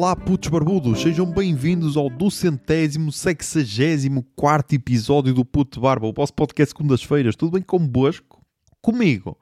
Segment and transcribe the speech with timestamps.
[0.00, 6.32] Olá, putos barbudos, sejam bem-vindos ao duzentésimo, sexagésimo quarto episódio do Puto Barba, o vosso
[6.34, 7.34] podcast segundas-feiras.
[7.34, 8.40] Tudo bem convosco?
[8.80, 9.36] Comigo?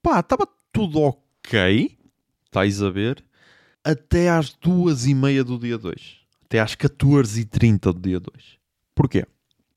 [0.00, 1.98] Pá, estava tudo ok,
[2.44, 3.24] estáis a ver,
[3.82, 6.18] até às duas e meia do dia 2.
[6.44, 8.58] Até às 14h30 do dia 2.
[8.94, 9.26] Porquê?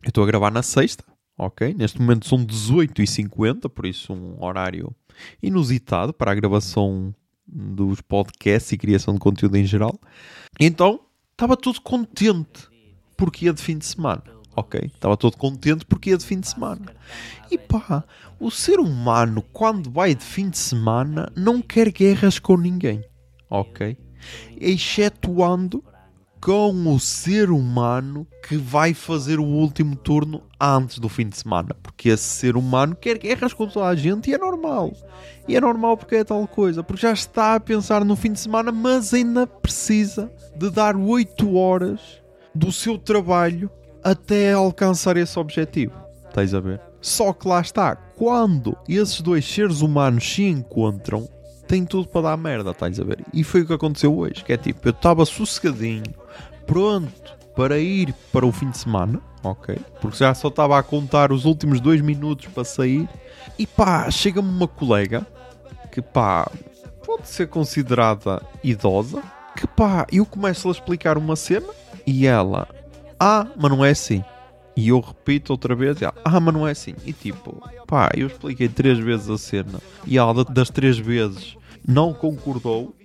[0.04, 1.04] Eu estou a gravar na sexta,
[1.40, 1.74] ok?
[1.74, 4.96] Neste momento são 18h50, por isso um horário
[5.42, 7.16] inusitado para a gravação
[7.52, 10.00] dos podcasts e criação de conteúdo em geral.
[10.60, 11.00] Então,
[11.32, 12.68] estava tudo contente
[13.18, 14.24] porque ia de fim de semana.
[14.56, 14.80] Ok?
[14.94, 16.94] Estava todo contente porque ia de fim de semana.
[17.50, 18.04] E pá,
[18.40, 23.04] o ser humano, quando vai de fim de semana, não quer guerras com ninguém.
[23.50, 23.98] Ok?
[24.60, 25.84] Excetuando
[26.42, 31.76] com o ser humano que vai fazer o último turno antes do fim de semana.
[31.82, 34.94] Porque esse ser humano quer guerras com toda a gente e é normal.
[35.48, 36.82] E é normal porque é tal coisa.
[36.82, 41.56] Porque já está a pensar no fim de semana, mas ainda precisa de dar 8
[41.56, 42.00] horas
[42.56, 43.70] do seu trabalho
[44.04, 45.94] até alcançar esse objetivo.
[46.28, 46.82] Estás a ver?
[47.02, 47.96] Só que lá está.
[47.96, 51.28] Quando esses dois seres humanos se encontram,
[51.70, 53.24] tem tudo para dar merda, estás a ver?
[53.32, 56.04] E foi o que aconteceu hoje, que é tipo, eu estava sossegadinho,
[56.66, 59.78] pronto para ir para o fim de semana, ok?
[60.02, 63.08] Porque já só estava a contar os últimos dois minutos para sair.
[63.58, 65.28] E pá, chega-me uma colega
[65.92, 66.50] que pá,
[67.06, 69.22] pode ser considerada idosa,
[69.58, 71.68] que pá, eu começo a explicar uma cena
[72.08, 72.66] e ela,
[73.20, 74.24] ah, mas não é assim.
[74.74, 76.96] E eu repito outra vez, ela, ah, mas não é assim.
[77.06, 81.59] E tipo, pá, eu expliquei três vezes a cena e ela das três vezes
[81.90, 82.96] não concordou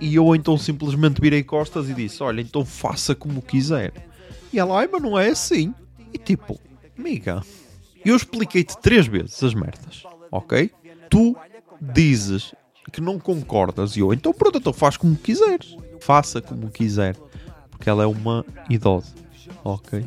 [0.00, 3.92] e eu então simplesmente virei costas e disse: Olha, então faça como quiser.
[4.52, 5.72] E ela, ai, mas não é assim.
[6.12, 6.60] E tipo,
[6.98, 7.42] amiga,
[8.04, 10.70] eu expliquei-te três vezes as merdas, ok?
[11.08, 11.36] Tu
[11.80, 12.52] dizes
[12.92, 15.76] que não concordas e eu, então pronto, então faz como quiseres.
[16.00, 17.16] Faça como quiser.
[17.70, 19.14] Porque ela é uma idosa,
[19.62, 20.04] ok?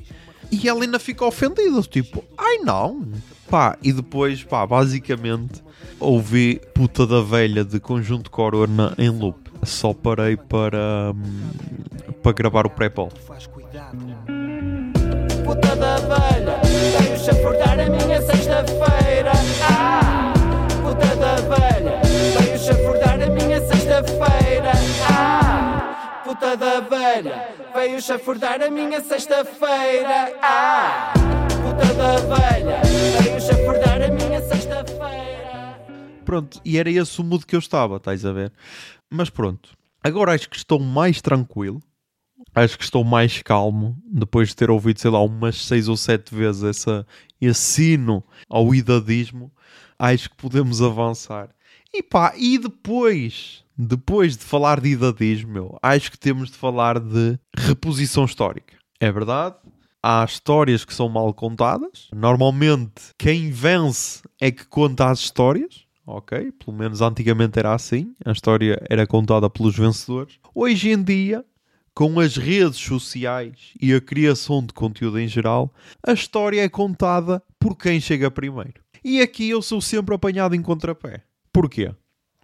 [0.51, 3.07] E ela ainda fica ofendida, tipo, ai não.
[3.49, 5.63] Pá, e depois, pá, basicamente
[5.99, 9.37] ouvi puta da velha de conjunto corona em loop.
[9.63, 11.49] Só parei para, hum,
[12.21, 13.11] para gravar o pré-pol.
[15.43, 16.59] Puta da velha,
[16.99, 19.31] veio chafurdar a minha sexta-feira.
[19.69, 20.33] Ah,
[20.81, 22.01] puta da velha,
[22.39, 24.71] veio chafurdar a minha sexta-feira.
[25.09, 30.31] Ah, puta da velha, veio chafurdar a minha sexta-feira.
[30.41, 31.13] Ah,
[31.47, 32.81] puta da velha,
[33.21, 34.54] veio chafurdar a minha sexta-feira.
[36.25, 38.51] Pronto, e era esse o mood que eu estava, estás a ver?
[39.11, 41.81] Mas pronto, agora acho que estou mais tranquilo,
[42.53, 46.33] acho que estou mais calmo, depois de ter ouvido, sei lá, umas seis ou sete
[46.33, 47.05] vezes essa,
[47.39, 49.51] esse sino ao idadismo,
[49.99, 51.49] acho que podemos avançar.
[51.93, 56.99] E pá, e depois, depois de falar de idadismo, meu, acho que temos de falar
[56.99, 58.75] de reposição histórica.
[58.99, 59.55] É verdade,
[60.01, 62.09] há histórias que são mal contadas.
[62.13, 66.51] Normalmente, quem vence é que conta as histórias ok?
[66.51, 70.39] Pelo menos antigamente era assim, a história era contada pelos vencedores.
[70.53, 71.43] Hoje em dia,
[71.93, 75.73] com as redes sociais e a criação de conteúdo em geral,
[76.05, 78.83] a história é contada por quem chega primeiro.
[79.03, 81.23] E aqui eu sou sempre apanhado em contrapé.
[81.53, 81.93] Porquê?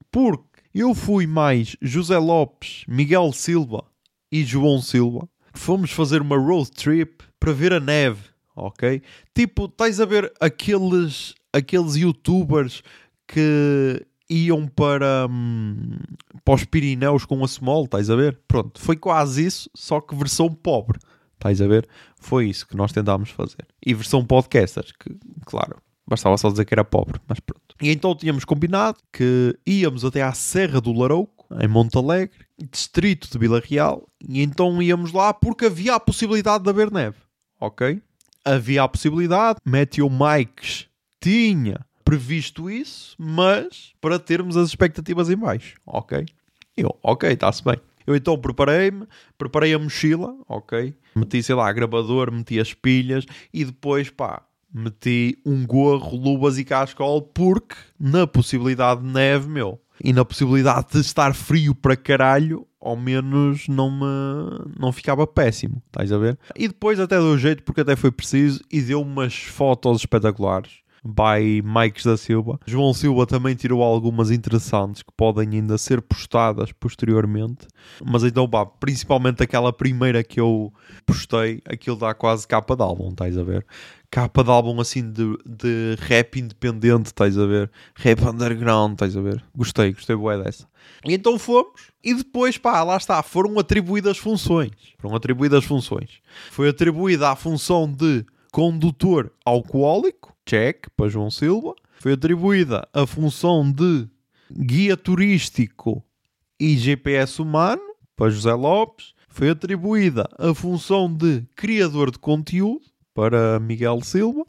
[0.10, 3.84] Porque eu fui mais José Lopes, Miguel Silva
[4.32, 5.28] e João Silva.
[5.54, 8.22] Fomos fazer uma road trip para ver a neve,
[8.56, 9.02] ok?
[9.36, 12.82] Tipo, estás a ver aqueles, aqueles youtubers
[13.32, 15.98] que iam para, hum,
[16.44, 18.40] para os Pirineus com a Small, estás a ver?
[18.48, 21.00] Pronto, foi quase isso, só que versão pobre,
[21.34, 21.88] estás a ver?
[22.18, 23.66] Foi isso que nós tentámos fazer.
[23.86, 25.78] E versão podcasters, que, claro,
[26.08, 27.76] bastava só dizer que era pobre, mas pronto.
[27.82, 33.30] E então tínhamos combinado que íamos até à Serra do Larouco, em Monte Alegre, distrito
[33.30, 37.18] de Vila Real, e então íamos lá porque havia a possibilidade de haver neve,
[37.60, 38.02] ok?
[38.44, 40.88] Havia a possibilidade, Meteo Mikes
[41.20, 46.26] tinha previsto isso, mas para termos as expectativas em baixo, ok?
[46.76, 47.78] Eu, ok, está-se bem.
[48.06, 50.94] Eu então preparei-me, preparei a mochila, ok?
[51.16, 54.42] Meti, sei lá, gravador, meti as pilhas e depois, pá,
[54.74, 60.88] meti um gorro, luvas e cascol porque na possibilidade de neve, meu, e na possibilidade
[60.92, 66.38] de estar frio para caralho, ao menos não me não ficava péssimo, estás a ver?
[66.58, 71.62] E depois até deu jeito porque até foi preciso e deu umas fotos espetaculares by
[71.64, 72.60] Mikes da Silva.
[72.66, 77.68] João Silva também tirou algumas interessantes que podem ainda ser postadas posteriormente.
[78.06, 80.72] Mas então, pá, principalmente aquela primeira que eu
[81.06, 83.66] postei, aquilo dá quase capa de álbum, estás a ver?
[84.10, 87.72] Capa de álbum assim de, de rap independente, estás a ver?
[87.96, 89.44] Rap underground, estás a ver?
[89.56, 90.68] Gostei, gostei bué dessa.
[91.06, 94.72] E então fomos, e depois, pá, lá está, foram atribuídas funções.
[95.00, 96.20] Foram atribuídas funções.
[96.52, 101.74] Foi atribuída a função de condutor alcoólico, check, para João Silva.
[102.00, 104.08] Foi atribuída a função de
[104.52, 106.04] guia turístico
[106.60, 107.82] e GPS humano,
[108.16, 109.14] para José Lopes.
[109.30, 112.82] Foi atribuída a função de criador de conteúdo,
[113.14, 114.46] para Miguel Silva.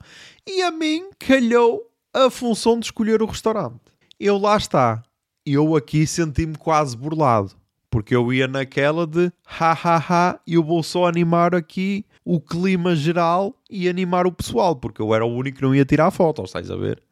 [0.47, 3.81] E a mim calhou a função de escolher o restaurante.
[4.19, 5.03] Eu lá está.
[5.45, 7.53] Eu aqui senti-me quase burlado.
[7.91, 12.95] Porque eu ia naquela de ha ha ha, eu vou só animar aqui o clima
[12.95, 16.47] geral e animar o pessoal, porque eu era o único que não ia tirar fotos,
[16.47, 17.03] estás a ver?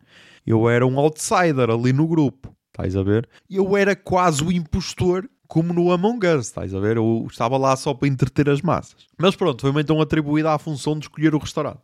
[0.46, 3.28] Eu era um outsider ali no grupo, estás a ver?
[3.48, 6.96] Eu era quase o impostor, como no Among Us, estás a ver?
[6.96, 9.06] Eu estava lá só para entreter as massas.
[9.18, 11.80] Mas pronto, foi-me então atribuída a função de escolher o restaurante.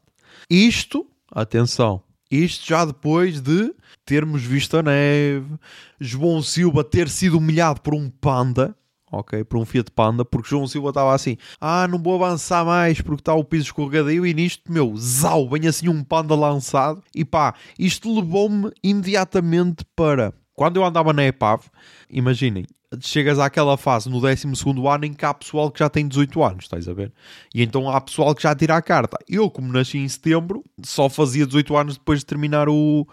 [0.49, 3.75] Isto, atenção, isto já depois de
[4.05, 5.59] termos visto a neve,
[6.01, 8.77] João Silva ter sido humilhado por um panda,
[9.11, 9.45] ok?
[9.45, 13.21] Por um Fiat Panda, porque João Silva estava assim, ah, não vou avançar mais porque
[13.21, 17.55] está o piso escorregadio e nisto, meu, zau, vem assim um panda lançado e pá,
[17.79, 20.33] isto levou-me imediatamente para...
[20.55, 21.65] Quando eu andava na EPAV,
[22.09, 22.65] imaginem,
[23.01, 24.47] chegas àquela fase no 12
[24.91, 27.13] ano em que há pessoal que já tem 18 anos, estás a ver?
[27.55, 29.19] E então há pessoal que já tira a carta.
[29.29, 33.07] Eu, como nasci em setembro, só fazia 18 anos depois de terminar o,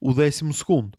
[0.00, 0.42] o 12.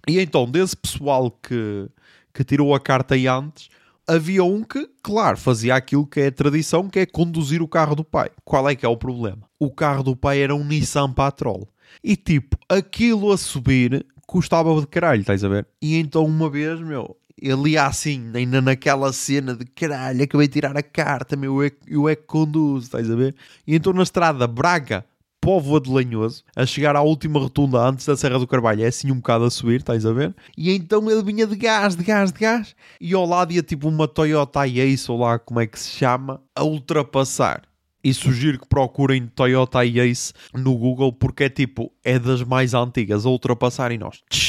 [0.08, 1.90] E então, desse pessoal que,
[2.34, 3.70] que tirou a carta aí antes,
[4.10, 8.04] havia um que, claro, fazia aquilo que é tradição, que é conduzir o carro do
[8.04, 8.30] pai.
[8.44, 9.44] Qual é que é o problema?
[9.60, 11.70] O carro do pai era um Nissan Patrol.
[12.04, 15.68] E tipo, aquilo a subir custava de caralho, estás a ver?
[15.82, 20.54] E então uma vez, meu, ele ia assim, ainda naquela cena de caralho, acabei de
[20.54, 23.36] tirar a carta, meu, eu é, eu é que conduzo, estás a ver?
[23.66, 25.06] E então na estrada Braga,
[25.42, 29.12] Póvoa de Lanhoso, a chegar à última rotunda antes da Serra do Carvalho, é assim
[29.12, 30.36] um bocado a subir, estás a ver?
[30.58, 33.88] E então ele vinha de gás, de gás, de gás, e ao lado ia tipo
[33.88, 37.64] uma Toyota Ace, ou lá como é que se chama, a ultrapassar.
[38.02, 43.26] E sugiro que procurem Toyota Ace no Google porque é tipo, é das mais antigas
[43.26, 44.22] a ultrapassar e nós.
[44.30, 44.49] Tsh,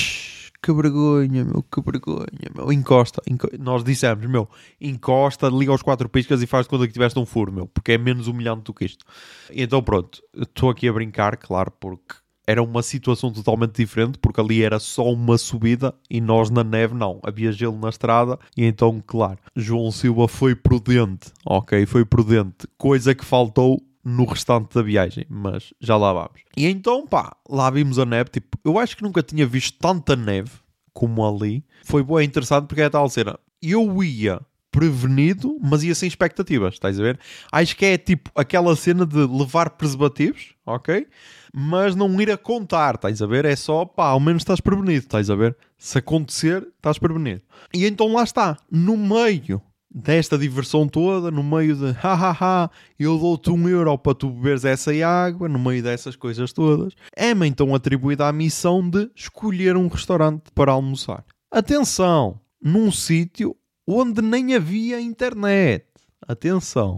[0.63, 2.73] que vergonha, meu, que vergonha, meu.
[2.73, 4.49] Encosta, enco- nós dissemos, meu,
[4.81, 7.99] encosta, liga aos quatro piscas e faz conta que tiveste um furo, meu, porque é
[7.99, 9.05] menos humilhante do que isto.
[9.51, 12.15] Então pronto, estou aqui a brincar, claro, porque
[12.47, 16.95] era uma situação totalmente diferente, porque ali era só uma subida e nós na neve
[16.95, 17.21] não.
[17.23, 21.87] Havia gelo na estrada e então, claro, João Silva foi prudente, ok?
[21.87, 26.43] Foi prudente, coisa que faltou no restante da viagem, mas já lá vamos.
[26.57, 30.17] E então, pá, lá vimos a neve, tipo, eu acho que nunca tinha visto tanta
[30.17, 30.51] neve
[30.93, 31.65] como ali.
[31.85, 33.39] Foi boa, interessante porque é a tal cena.
[33.63, 37.19] Eu ia prevenido, mas ia sem expectativas, estás a ver?
[37.51, 41.07] Acho que é tipo aquela cena de levar preservativos, ok?
[41.53, 43.45] Mas não ir a contar, estás a ver?
[43.45, 45.57] É só, pá, ao menos estás prevenido, estás a ver?
[45.77, 47.43] Se acontecer, estás prevenido.
[47.75, 49.61] E então lá está, no meio
[49.93, 54.31] desta diversão toda, no meio de ha ha ha, eu dou-te um euro para tu
[54.31, 59.77] beberes essa água, no meio dessas coisas todas, é-me então atribuída a missão de escolher
[59.77, 61.25] um restaurante para almoçar.
[61.51, 63.57] Atenção, num sítio
[63.87, 65.87] onde nem havia internet.
[66.27, 66.97] Atenção,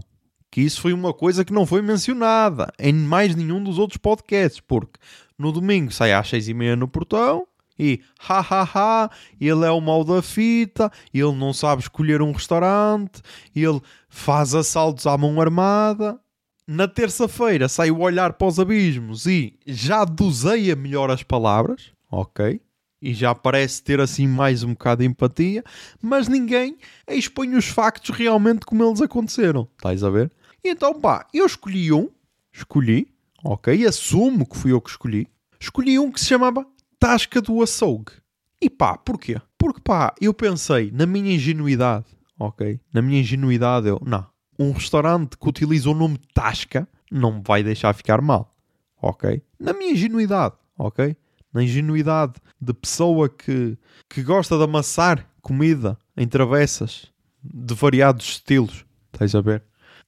[0.51, 4.59] que isso foi uma coisa que não foi mencionada em mais nenhum dos outros podcasts,
[4.59, 4.99] porque
[5.37, 7.47] no domingo sai às seis e meia no portão
[7.77, 12.31] e ha ha ha, ele é o mal da fita, ele não sabe escolher um
[12.31, 13.21] restaurante,
[13.55, 16.19] ele faz assaltos à mão armada.
[16.65, 22.61] Na terça-feira sai o olhar para os abismos e já doseia melhor as palavras, ok?
[23.01, 25.61] E já parece ter assim mais um bocado de empatia,
[26.01, 26.77] mas ninguém
[27.09, 30.31] expõe os factos realmente como eles aconteceram, estás a ver?
[30.63, 32.09] E então pá, eu escolhi um,
[32.53, 33.07] escolhi,
[33.43, 33.85] ok?
[33.85, 35.27] Assumo que fui eu que escolhi.
[35.59, 36.65] Escolhi um que se chamava
[37.03, 38.13] Tasca do Açougue.
[38.61, 39.35] E pá, porquê?
[39.57, 42.05] Porque pá, eu pensei na minha ingenuidade,
[42.39, 42.79] ok?
[42.93, 44.25] Na minha ingenuidade eu, não,
[44.57, 48.55] um restaurante que utiliza o nome Tasca não vai deixar ficar mal,
[49.01, 49.43] ok?
[49.59, 51.13] Na minha ingenuidade, ok?
[51.53, 53.77] Na ingenuidade de pessoa que,
[54.09, 57.11] que gosta de amassar comida em travessas
[57.43, 59.61] de variados estilos, estás a ver?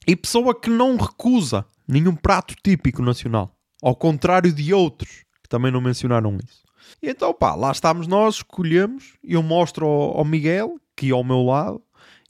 [0.07, 5.73] E pessoa que não recusa nenhum prato típico nacional, ao contrário de outros que também
[5.73, 6.64] não mencionaram isso.
[7.01, 11.43] E então, pá, lá estamos nós, escolhemos, eu mostro ao, Miguel, que ia ao meu
[11.43, 11.81] lado,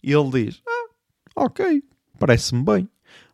[0.02, 0.90] e ele diz: Ah,
[1.36, 1.84] ok,
[2.20, 2.90] parece-me bem.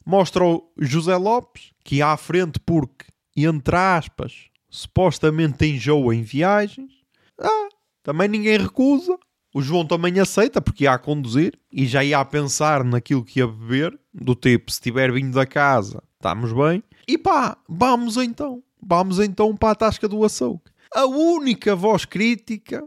[0.06, 6.92] Mostra ao José Lopes, que à frente porque, entre aspas, supostamente enjoa em viagens.
[7.40, 7.70] Ah,
[8.04, 9.18] também ninguém recusa.
[9.54, 13.40] O João também aceita porque ia a conduzir e já ia a pensar naquilo que
[13.40, 16.82] ia beber, do tipo, se tiver vindo da casa, estamos bem.
[17.06, 18.64] E pá, vamos então.
[18.82, 20.71] Vamos então para a tasca do açougue.
[20.94, 22.84] A única voz crítica,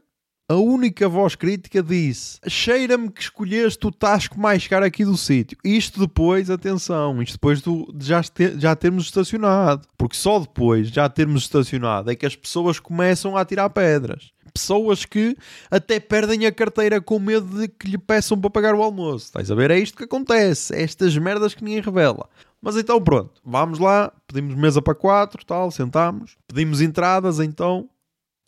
[0.46, 5.56] a única voz crítica disse: cheira-me que escolheste o tasco mais caro aqui do sítio.
[5.64, 8.20] Isto depois, atenção, isto depois do, de já,
[8.58, 9.88] já termos estacionado.
[9.96, 14.32] Porque só depois de já termos estacionado é que as pessoas começam a tirar pedras.
[14.52, 15.34] Pessoas que
[15.70, 19.24] até perdem a carteira com medo de que lhe peçam para pagar o almoço.
[19.24, 19.70] Estás a ver?
[19.70, 20.74] É isto que acontece.
[20.74, 22.28] É estas merdas que ninguém revela.
[22.60, 27.90] Mas então pronto, vamos lá, pedimos mesa para quatro, tal, sentámos, pedimos entradas, então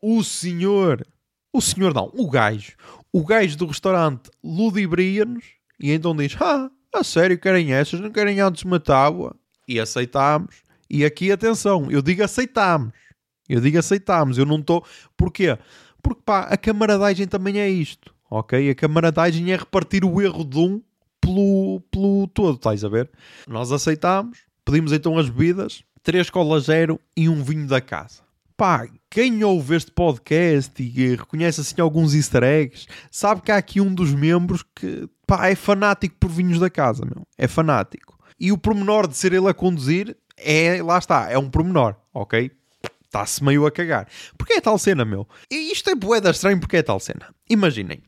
[0.03, 1.07] o senhor,
[1.53, 2.73] o senhor não, o gajo,
[3.13, 5.45] o gajo do restaurante ludibria-nos
[5.81, 9.37] e então diz, ah, a sério querem essas, não querem antes uma tábua?
[9.69, 10.63] E aceitámos.
[10.89, 12.93] E aqui atenção, eu digo aceitámos,
[13.49, 14.85] eu digo aceitámos, eu não estou,
[15.17, 15.59] porquê?
[16.01, 18.71] Porque pá, a camaradagem também é isto, ok?
[18.71, 20.81] A camaradagem é repartir o erro de um
[21.21, 23.11] pelo, pelo todo, estás a ver?
[23.49, 28.26] Nós aceitámos, pedimos então as bebidas, três cola zero e um vinho da casa.
[28.57, 33.81] Pá, quem ouve este podcast e reconhece assim alguns easter eggs, sabe que há aqui
[33.81, 37.27] um dos membros que, pá, é fanático por vinhos da casa, meu.
[37.37, 38.19] É fanático.
[38.41, 42.51] E o pormenor de ser ele a conduzir é, lá está, é um pormenor, ok?
[43.05, 44.09] Está-se meio a cagar.
[44.37, 45.27] Porque é tal cena, meu?
[45.51, 47.35] E isto é boeda estranho porque é tal cena.
[47.49, 48.03] Imaginem,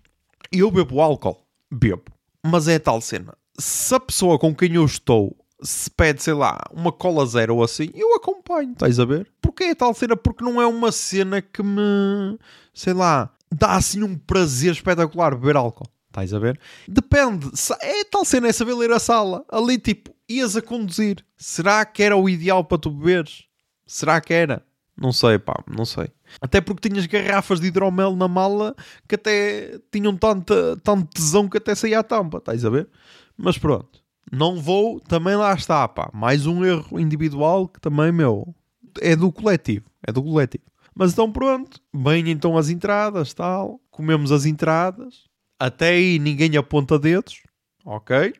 [0.50, 1.38] eu bebo álcool,
[1.70, 3.34] bebo mas é tal cena.
[3.58, 7.64] Se a pessoa com quem eu estou se pede, sei lá, uma cola zero ou
[7.64, 9.28] assim, eu acompanho, estás a ver?
[9.40, 10.16] Porque é tal cena?
[10.16, 12.38] Porque não é uma cena que me,
[12.72, 15.88] sei lá, dá assim um prazer espetacular beber álcool.
[16.08, 16.58] Estás a ver?
[16.86, 17.48] Depende.
[17.80, 19.44] É tal cena, é saber ler a sala.
[19.48, 21.24] Ali, tipo, ias a conduzir.
[21.36, 23.44] Será que era o ideal para tu beberes?
[23.86, 24.64] Será que era?
[24.96, 26.08] Não sei, pá, não sei.
[26.40, 28.74] Até porque tinhas garrafas de hidromel na mala
[29.06, 32.88] que até tinham tanta, tanto tesão que até saía a tampa, estás a ver?
[33.36, 36.10] Mas pronto, não vou, também lá está, pá.
[36.12, 38.54] Mais um erro individual que também, meu,
[39.00, 40.64] é do coletivo, é do coletivo.
[40.94, 45.24] Mas então pronto, bem então as entradas, tal, comemos as entradas,
[45.58, 47.42] até aí ninguém aponta dedos,
[47.84, 48.34] ok?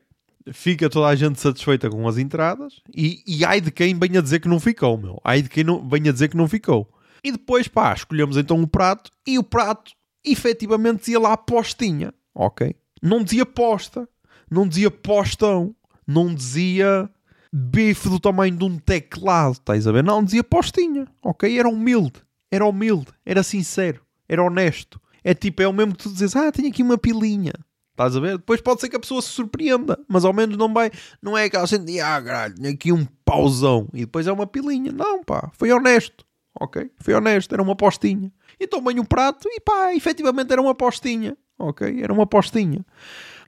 [0.53, 4.39] fica toda a gente satisfeita com as entradas e, e ai de quem venha dizer
[4.39, 5.19] que não ficou, meu.
[5.23, 6.89] Ai de quem não, venha dizer que não ficou.
[7.23, 9.91] E depois, pá, escolhemos então o prato e o prato
[10.23, 12.75] efetivamente dizia lá postinha, ok?
[13.01, 14.07] Não dizia posta,
[14.49, 15.75] não dizia postão,
[16.09, 17.07] não dizia
[17.53, 20.03] bife do tamanho de um teclado, estás a ver?
[20.03, 21.57] Não, dizia postinha, ok?
[21.57, 24.99] Era humilde, era humilde, era sincero, era honesto.
[25.23, 27.53] É tipo, é o mesmo que tu dizes, ah, tenho aqui uma pilinha.
[27.91, 28.37] Estás a ver?
[28.37, 30.89] Depois pode ser que a pessoa se surpreenda, mas ao menos não vai,
[31.21, 34.91] não é aquela cena de ah, caralho, aqui um pauzão e depois é uma pilinha.
[34.91, 36.25] Não, pá, foi honesto,
[36.59, 36.89] ok?
[36.97, 38.31] Foi honesto, era uma postinha.
[38.59, 42.01] Então bem o prato e pá, efetivamente era uma postinha, ok?
[42.01, 42.83] Era uma postinha.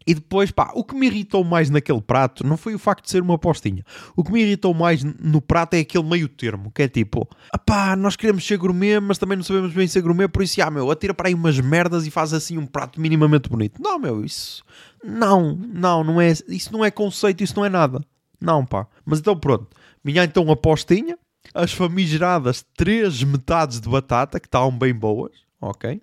[0.05, 3.12] E depois, pá, o que me irritou mais naquele prato não foi o facto de
[3.12, 3.84] ser uma postinha.
[4.15, 7.27] O que me irritou mais no prato é aquele meio termo, que é tipo,
[7.65, 10.72] pá, nós queremos ser gourmet, mas também não sabemos bem ser gourmet, por isso, ah,
[10.72, 13.81] meu, atira para aí umas merdas e faz assim um prato minimamente bonito.
[13.81, 14.63] Não, meu, isso.
[15.03, 16.31] Não, não, não é.
[16.48, 18.01] Isso não é conceito, isso não é nada.
[18.39, 18.88] Não, pá.
[19.05, 19.67] Mas então pronto.
[20.03, 21.17] Minha então a postinha,
[21.53, 26.01] as famigeradas três metades de batata, que estavam bem boas, ok?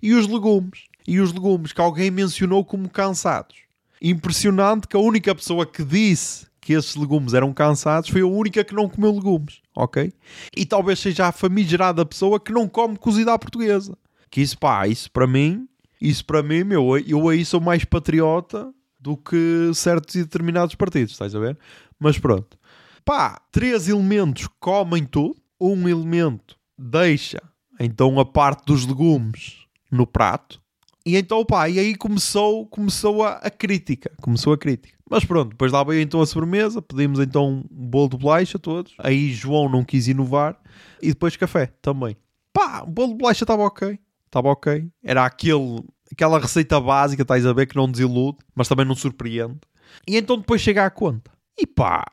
[0.00, 3.56] E os legumes e os legumes que alguém mencionou como cansados.
[4.00, 8.62] Impressionante que a única pessoa que disse que esses legumes eram cansados foi a única
[8.62, 10.12] que não comeu legumes, ok?
[10.56, 13.96] E talvez seja a famigerada pessoa que não come cozida à portuguesa.
[14.30, 15.68] Que isso, pá, isso para mim,
[16.00, 21.12] isso para mim, meu, eu aí sou mais patriota do que certos e determinados partidos,
[21.12, 21.58] estás a ver?
[21.98, 22.58] Mas pronto.
[23.04, 27.42] Pá, três elementos comem tudo, um elemento deixa
[27.78, 30.59] então a parte dos legumes no prato,
[31.04, 34.10] e então, pá, e aí começou, começou a, a, crítica.
[34.20, 34.98] Começou a crítica.
[35.08, 38.60] Mas pronto, depois lá veio então a sobremesa, pedimos então um bolo de bolacha a
[38.60, 38.94] todos.
[38.98, 40.60] Aí João não quis inovar.
[41.00, 42.16] E depois café também.
[42.52, 43.98] Pá, o bolo de bolacha estava ok.
[44.26, 44.86] Estava ok.
[45.02, 49.58] Era aquele, aquela receita básica, estás a ver, que não desilude, mas também não surpreende.
[50.06, 51.30] E então depois chega à conta.
[51.58, 52.04] E pá,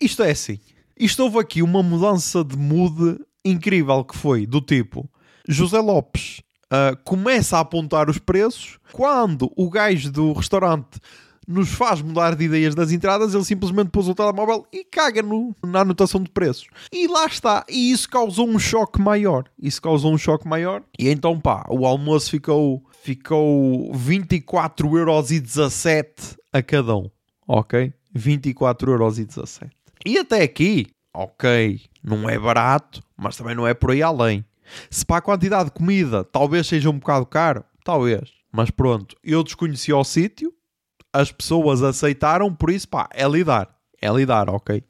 [0.00, 0.58] isto é assim.
[0.96, 5.10] Isto houve aqui uma mudança de mood incrível que foi do tipo
[5.48, 6.40] José Lopes
[6.74, 8.80] uh, começa a apontar os preços.
[8.92, 10.98] Quando o gajo do restaurante
[11.46, 15.54] nos faz mudar de ideias das entradas, ele simplesmente pôs o telemóvel e caga no,
[15.62, 16.66] na anotação de preços.
[16.92, 17.64] E lá está.
[17.68, 19.44] E isso causou um choque maior.
[19.60, 20.82] Isso causou um choque maior.
[20.98, 27.08] E então, pá, o almoço ficou, ficou 24,17€ a cada um.
[27.46, 27.92] Ok?
[28.16, 29.70] 24,17€.
[30.06, 34.44] E até aqui, ok, não é barato, mas também não é por aí além.
[34.90, 38.30] Se para a quantidade de comida talvez seja um bocado caro, talvez.
[38.52, 40.52] Mas pronto, eu desconheci o sítio,
[41.12, 43.74] as pessoas aceitaram, por isso pá, é lidar.
[44.00, 44.84] É lidar, ok?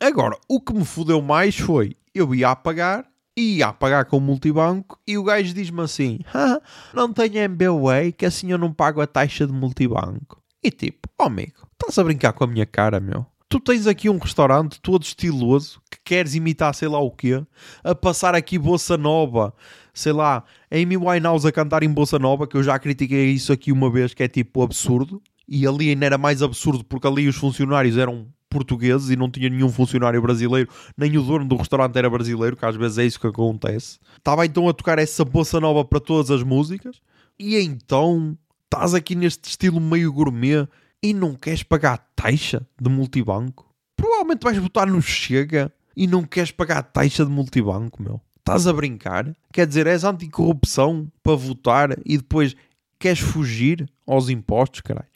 [0.00, 3.06] Agora, o que me fodeu mais foi, eu ia a pagar,
[3.36, 6.60] ia a pagar com o multibanco e o gajo diz-me assim, "Ah,
[6.92, 10.42] não tenho MBWay que assim eu não pago a taxa de multibanco.
[10.62, 13.26] E tipo, oh amigo, estás a brincar com a minha cara, meu?
[13.48, 17.44] Tu tens aqui um restaurante todo estiloso que queres imitar sei lá o quê,
[17.82, 19.54] a passar aqui Bossa Nova,
[19.92, 23.70] sei lá, Amy Winehouse a cantar em Bossa Nova, que eu já critiquei isso aqui
[23.70, 27.36] uma vez, que é tipo absurdo, e ali ainda era mais absurdo porque ali os
[27.36, 32.08] funcionários eram portugueses e não tinha nenhum funcionário brasileiro, nem o dono do restaurante era
[32.08, 33.98] brasileiro, que às vezes é isso que acontece.
[34.16, 37.00] Estava então a tocar essa Bossa Nova para todas as músicas,
[37.38, 40.68] e então estás aqui neste estilo meio gourmet
[41.04, 43.70] e não queres pagar taxa de multibanco?
[43.94, 48.22] Provavelmente vais votar no Chega e não queres pagar taxa de multibanco, meu.
[48.38, 49.30] Estás a brincar?
[49.52, 52.56] Quer dizer, és anticorrupção para votar e depois
[52.98, 55.06] queres fugir aos impostos, caralho.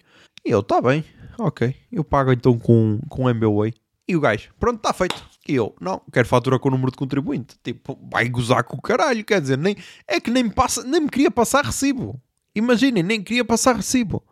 [0.44, 1.02] E eu, tá bem,
[1.38, 1.74] ok.
[1.90, 3.72] Eu pago então com, com MBWay.
[4.06, 5.16] E o gajo, pronto, está feito.
[5.48, 7.56] E eu, não, quero fatura com o número de contribuinte.
[7.64, 9.74] Tipo, vai gozar com o caralho, quer dizer, nem,
[10.06, 12.20] é que nem passa, nem me queria passar recibo.
[12.54, 14.22] Imaginem, nem queria passar recibo.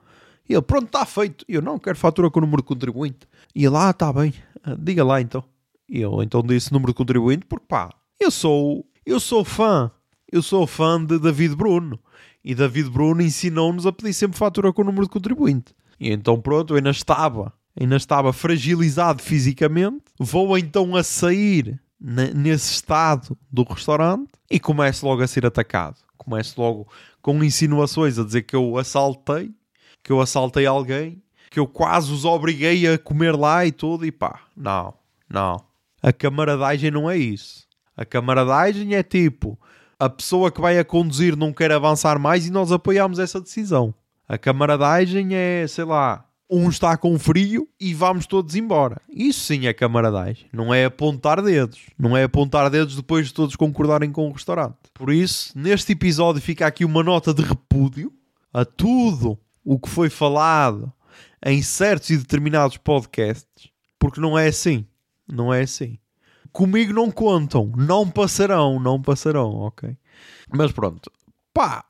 [0.48, 1.44] E ele, pronto, está feito.
[1.48, 3.26] E eu, não, quero fatura com o número de contribuinte.
[3.54, 5.42] E ele, ah, está bem, Ah, diga lá então.
[5.88, 9.90] E eu, então disse número de contribuinte, porque pá, eu sou, eu sou fã,
[10.30, 11.98] eu sou fã de David Bruno.
[12.44, 15.74] E David Bruno ensinou-nos a pedir sempre fatura com o número de contribuinte.
[15.98, 20.02] E então pronto, eu ainda estava, ainda estava fragilizado fisicamente.
[20.18, 25.96] Vou então a sair ne- nesse estado do restaurante e começo logo a ser atacado.
[26.16, 26.88] Começo logo
[27.22, 29.50] com insinuações a dizer que eu assaltei,
[30.06, 31.20] que eu assaltei alguém,
[31.50, 34.06] que eu quase os obriguei a comer lá e tudo.
[34.06, 34.94] E pá, não,
[35.28, 35.60] não.
[36.00, 37.66] A camaradagem não é isso.
[37.96, 39.58] A camaradagem é tipo,
[39.98, 43.92] a pessoa que vai a conduzir não quer avançar mais e nós apoiamos essa decisão.
[44.28, 49.00] A camaradagem é, sei lá, um está com frio e vamos todos embora.
[49.08, 50.46] Isso sim é camaradagem.
[50.52, 51.80] Não é apontar dedos.
[51.98, 54.76] Não é apontar dedos depois de todos concordarem com o restaurante.
[54.94, 58.12] Por isso, neste episódio fica aqui uma nota de repúdio
[58.54, 60.92] a tudo o que foi falado
[61.44, 64.86] em certos e determinados podcasts, porque não é assim.
[65.28, 65.98] Não é assim.
[66.52, 69.96] Comigo não contam, não passarão, não passarão, ok?
[70.48, 71.10] Mas pronto,
[71.52, 71.84] pá,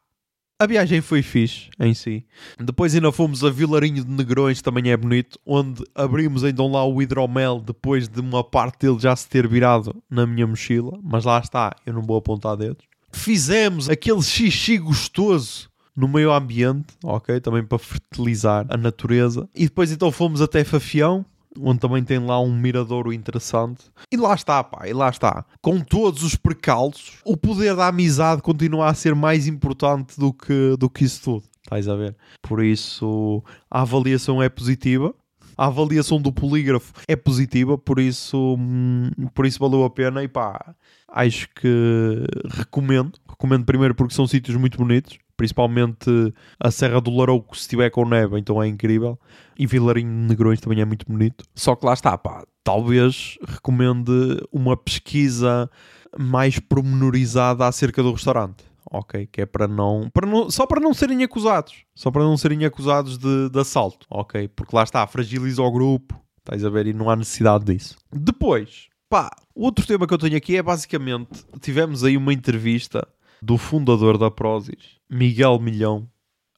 [0.59, 2.27] a viagem foi fixe em si.
[2.59, 7.01] Depois ainda fomos a Vilarinho de Negrões, também é bonito, onde abrimos então lá o
[7.03, 11.39] hidromel depois de uma parte dele já se ter virado na minha mochila, mas lá
[11.39, 12.87] está, eu não vou apontar dedos.
[13.12, 17.41] Fizemos aquele xixi gostoso no meio ambiente, ok?
[17.41, 19.49] Também para fertilizar a natureza.
[19.55, 21.25] E depois então fomos até Fafião,
[21.59, 23.85] onde também tem lá um miradouro interessante.
[24.13, 25.45] E lá está, pá, e lá está.
[25.63, 30.77] Com todos os precalços, o poder da amizade continua a ser mais importante do que,
[30.79, 31.45] do que isso tudo.
[31.63, 32.15] Estás a ver?
[32.43, 35.15] Por isso, a avaliação é positiva.
[35.59, 40.29] A avaliação do polígrafo é positiva, por isso, hum, por isso valeu a pena e
[40.29, 40.75] pá,
[41.09, 43.19] acho que recomendo.
[43.27, 46.11] Recomendo primeiro porque são sítios muito bonitos, principalmente
[46.59, 49.18] a Serra do Larouco, se estiver com neve, então é incrível.
[49.59, 51.44] E Vilarinho de Negrões também é muito bonito.
[51.55, 54.12] Só que lá está, pá, talvez recomende
[54.51, 55.70] uma pesquisa
[56.18, 58.64] mais pormenorizada acerca do restaurante.
[58.90, 62.37] Ok, que é para não, para não só para não serem acusados, só para não
[62.37, 64.46] serem acusados de, de assalto, ok?
[64.46, 67.96] Porque lá está, fragiliza o grupo, estás a ver, e não há necessidade disso.
[68.12, 73.07] Depois, pá, outro tema que eu tenho aqui é basicamente, tivemos aí uma entrevista
[73.42, 76.09] do fundador da Prozis, Miguel Milhão,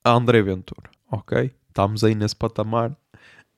[0.04, 1.50] a André Ventura, ok?
[1.68, 2.96] Estamos aí nesse patamar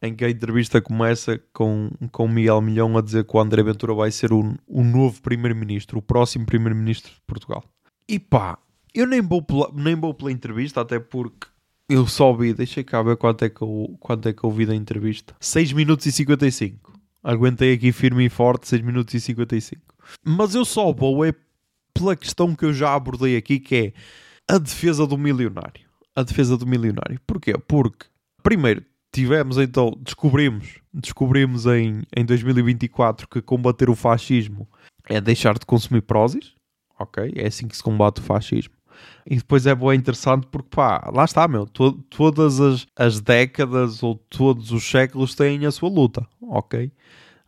[0.02, 3.94] em que a entrevista começa com, com Miguel Milhão a dizer que o André Ventura
[3.94, 7.62] vai ser o, o novo primeiro-ministro, o próximo primeiro-ministro de Portugal.
[8.08, 8.58] E pá,
[8.94, 11.46] eu nem vou, pela, nem vou pela entrevista, até porque
[11.88, 14.64] eu só vi, deixa cá ver quanto é que eu, quanto é que eu vi
[14.64, 15.34] da entrevista.
[15.40, 16.92] 6 minutos e 55.
[17.22, 19.82] Aguentei aqui firme e forte, 6 minutos e 55.
[20.24, 21.34] Mas eu só vou é
[21.94, 23.76] pela questão que eu já abordei aqui, que
[24.48, 25.88] é a defesa do milionário.
[26.14, 27.20] A defesa do milionário.
[27.26, 27.56] Porquê?
[27.56, 28.06] Porque,
[28.42, 34.68] primeiro, tivemos então, descobrimos, descobrimos em, em 2024 que combater o fascismo
[35.08, 36.54] é deixar de consumir prósis,
[36.98, 37.32] ok?
[37.36, 38.74] É assim que se combate o fascismo.
[39.26, 44.02] E depois é bem interessante porque, pá, lá está, meu, to todas as, as décadas
[44.02, 46.92] ou todos os séculos têm a sua luta, ok?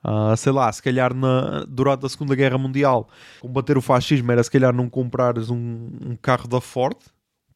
[0.05, 3.09] Uh, sei lá, se calhar na, durante a Segunda Guerra Mundial
[3.41, 6.97] combater o fascismo era se calhar não comprares um, um carro da Ford,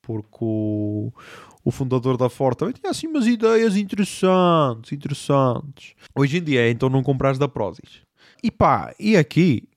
[0.00, 1.12] porque o,
[1.64, 5.94] o fundador da Ford também tinha assim umas ideias interessantes, interessantes.
[6.14, 8.02] Hoje em dia é então não comprares da Prozis.
[8.40, 9.68] E pá, e aqui,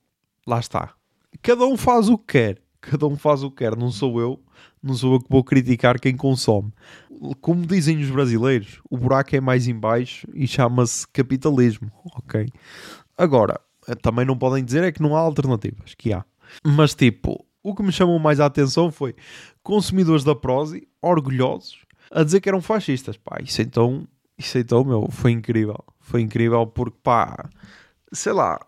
[0.46, 0.94] lá está.
[1.42, 2.58] Cada um faz o que quer.
[2.80, 3.76] Cada um faz o que quer.
[3.76, 4.40] Não sou eu,
[4.82, 6.72] não sou eu que vou criticar quem consome.
[7.40, 11.90] Como dizem os brasileiros, o buraco é mais em baixo e chama-se capitalismo.
[12.16, 12.48] Ok.
[13.16, 13.60] Agora,
[14.00, 16.24] também não podem dizer é que não há alternativas, que há.
[16.64, 19.14] Mas tipo, o que me chamou mais a atenção foi
[19.62, 23.16] consumidores da Prozis, orgulhosos, a dizer que eram fascistas.
[23.16, 24.06] Pá, isso então,
[24.38, 25.84] isso então, meu, foi incrível.
[26.00, 27.48] Foi incrível porque, pá,
[28.12, 28.58] sei lá,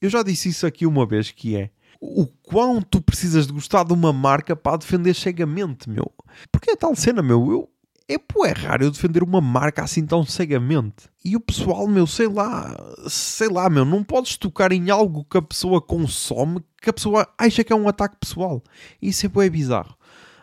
[0.00, 3.84] eu já disse isso aqui uma vez que é o quão tu precisas de gostar
[3.84, 6.12] de uma marca para defender cegamente, meu.
[6.50, 7.70] Porque é tal cena, meu, eu
[8.08, 11.08] é, pô, é raro eu defender uma marca assim tão cegamente.
[11.24, 12.76] E o pessoal, meu, sei lá,
[13.08, 17.28] sei lá, meu, não podes tocar em algo que a pessoa consome que a pessoa
[17.36, 18.62] acha que é um ataque pessoal.
[19.02, 19.96] Isso é, é bizarro.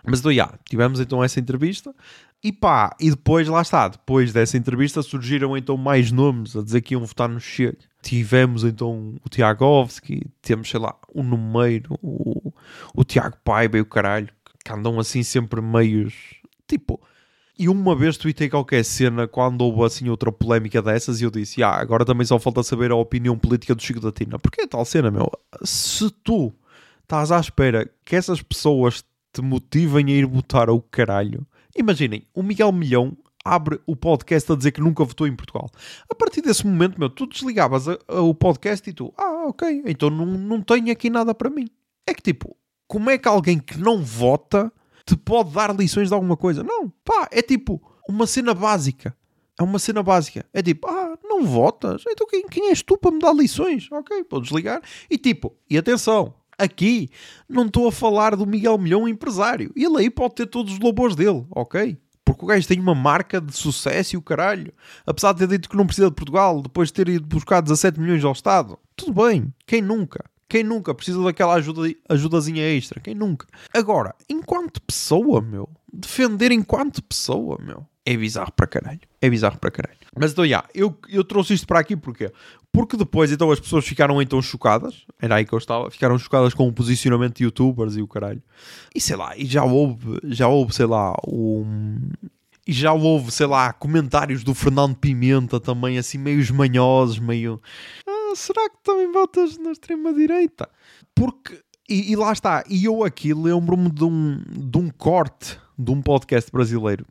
[0.06, 1.96] Mas então, já, tivemos então essa entrevista
[2.44, 6.82] e pá, e depois, lá está, depois dessa entrevista surgiram então mais nomes a dizer
[6.82, 7.78] que iam votar no Chega.
[8.02, 12.52] Tivemos então o Tiagovski, temos, sei lá, o Numeiro, o,
[12.94, 14.28] o Tiago Paiva e o caralho,
[14.64, 16.14] que andam assim sempre meios,
[16.68, 17.00] tipo...
[17.58, 21.62] E uma vez tuitei qualquer cena quando houve assim outra polémica dessas e eu disse:
[21.62, 24.40] Ah, agora também só falta saber a opinião política do Chico da Tina.
[24.40, 25.32] Porque é tal cena, meu?
[25.64, 26.52] Se tu
[27.04, 32.44] estás à espera que essas pessoas te motivem a ir votar ao caralho, imaginem, o
[32.44, 35.70] Miguel Milhão abre o podcast a dizer que nunca votou em Portugal.
[36.10, 39.84] A partir desse momento, meu, tu desligavas a, a, o podcast e tu, ah, ok,
[39.86, 41.68] então não, não tenho aqui nada para mim.
[42.08, 42.56] É que tipo,
[42.88, 44.72] como é que alguém que não vota
[45.06, 46.64] te pode dar lições de alguma coisa?
[46.64, 49.16] Não, pá, é tipo uma cena básica.
[49.60, 50.46] É uma cena básica.
[50.54, 52.04] É tipo, ah, não votas?
[52.08, 53.92] Então quem, quem és tu para me dar lições?
[53.92, 54.82] Ok, podes ligar.
[55.10, 57.10] E tipo, e atenção, aqui
[57.48, 59.72] não estou a falar do Miguel Milhão empresário.
[59.76, 61.98] Ele aí pode ter todos os louvores dele, ok?
[62.26, 64.74] Porque o gajo tem uma marca de sucesso e o caralho.
[65.06, 68.00] Apesar de ter dito que não precisa de Portugal, depois de ter ido buscar 17
[68.00, 68.80] milhões ao Estado.
[68.96, 70.24] Tudo bem, quem nunca?
[70.48, 73.00] Quem nunca precisa daquela ajuda, ajudazinha extra?
[73.00, 73.48] Quem nunca?
[73.74, 79.00] Agora, enquanto pessoa, meu, defender enquanto pessoa, meu, é bizarro para caralho.
[79.22, 79.98] É bizarro para caralho.
[80.16, 82.32] Mas então, já, eu, eu trouxe isto para aqui porque
[82.74, 86.56] porque depois então as pessoas ficaram então chocadas, era aí que eu estava, ficaram chocadas
[86.56, 88.42] com o posicionamento de youtubers e o caralho.
[88.96, 92.10] E sei lá, e já houve, já houve, sei lá, um
[92.66, 97.62] e já houve, sei lá, comentários do Fernando Pimenta também assim meio esmanhosos, meio
[98.08, 100.68] ah, será que também votas na extrema direita?
[101.14, 105.92] Porque e, e lá está, e eu aqui lembro-me de um, de um corte de
[105.92, 107.06] um podcast brasileiro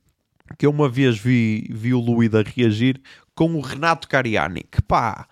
[0.58, 3.00] que eu uma vez vi, vi o Luída reagir
[3.34, 5.26] com o Renato Cariani, que pá,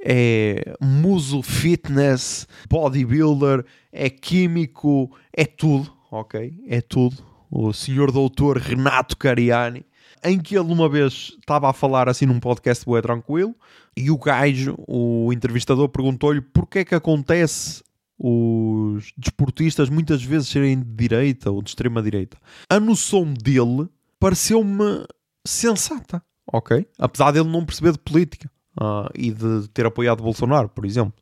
[0.00, 6.54] é muso fitness, bodybuilder, é químico, é tudo, ok?
[6.68, 7.16] É tudo.
[7.50, 9.86] O senhor doutor Renato Cariani,
[10.22, 13.54] em que ele uma vez estava a falar assim num podcast bué tranquilo,
[13.96, 17.82] e o gajo, o entrevistador, perguntou-lhe porque é que acontece
[18.18, 22.38] os desportistas muitas vezes serem de direita ou de extrema direita.
[22.68, 23.88] A noção dele
[24.18, 25.06] pareceu-me
[25.46, 26.86] sensata, ok?
[26.98, 31.14] Apesar dele não perceber de política uh, e de ter apoiado Bolsonaro, por exemplo.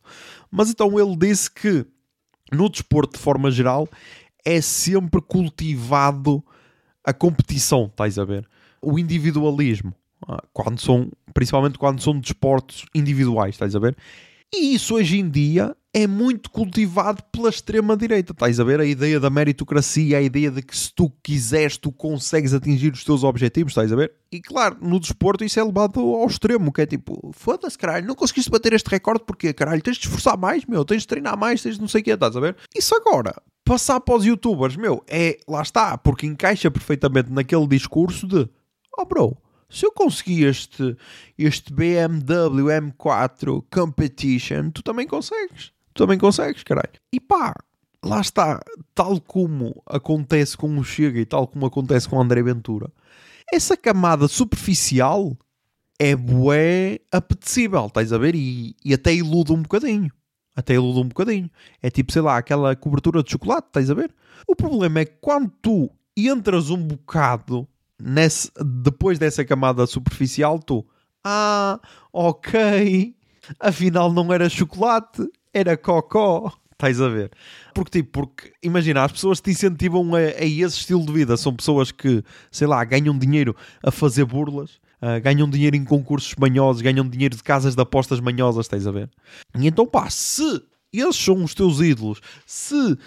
[0.51, 1.87] Mas então ele disse que
[2.53, 3.89] no desporto, de forma geral,
[4.45, 6.45] é sempre cultivado
[7.03, 8.49] a competição, estás a ver?
[8.81, 9.95] O individualismo,
[10.29, 13.97] uh, quando são, principalmente quando são desportos individuais, estás a ver?
[14.53, 18.33] E isso hoje em dia é muito cultivado pela extrema-direita.
[18.33, 21.93] Estás a ver a ideia da meritocracia, a ideia de que se tu quiseres, tu
[21.93, 24.13] consegues atingir os teus objetivos, estás a ver?
[24.33, 28.17] E claro, no desporto isso é levado ao extremo, que é tipo, foda-se, caralho, não
[28.17, 31.63] conseguiste bater este recorde porque, caralho, tens de esforçar mais, meu, tens de treinar mais,
[31.63, 32.57] tens de não sei o que, estás a ver?
[32.75, 38.27] Isso agora, passar para os youtubers, meu, é, lá está, porque encaixa perfeitamente naquele discurso
[38.27, 38.49] de,
[38.99, 39.39] oh bro,
[39.71, 40.97] se eu conseguir este,
[41.39, 46.93] este BMW M4 Competition, tu também consegues também consegues, caralho.
[47.13, 47.55] E pá,
[48.05, 48.61] lá está,
[48.95, 52.91] tal como acontece com o Chega e tal como acontece com o André Ventura,
[53.53, 55.37] essa camada superficial
[55.99, 58.35] é bué apetecível, estás a ver?
[58.35, 60.11] E, e até ilude um bocadinho.
[60.57, 61.51] Até ilude um bocadinho.
[61.83, 64.13] É tipo, sei lá, aquela cobertura de chocolate, estás a ver?
[64.47, 67.67] O problema é que quando tu entras um bocado
[67.99, 68.51] nesse,
[68.83, 70.87] depois dessa camada superficial, tu,
[71.25, 71.81] ah,
[72.13, 73.17] ok,
[73.59, 76.53] afinal não era chocolate, era cocó.
[76.73, 77.31] Estás a ver?
[77.73, 81.37] Porque, tipo, porque, imagina, as pessoas te incentivam a, a, esse estilo de vida.
[81.37, 86.35] São pessoas que, sei lá, ganham dinheiro a fazer burlas, uh, ganham dinheiro em concursos
[86.37, 89.09] manhosos, ganham dinheiro de casas de apostas manhosas, estás a ver?
[89.57, 90.63] E então, pá, se
[90.93, 92.99] esses são os teus ídolos, se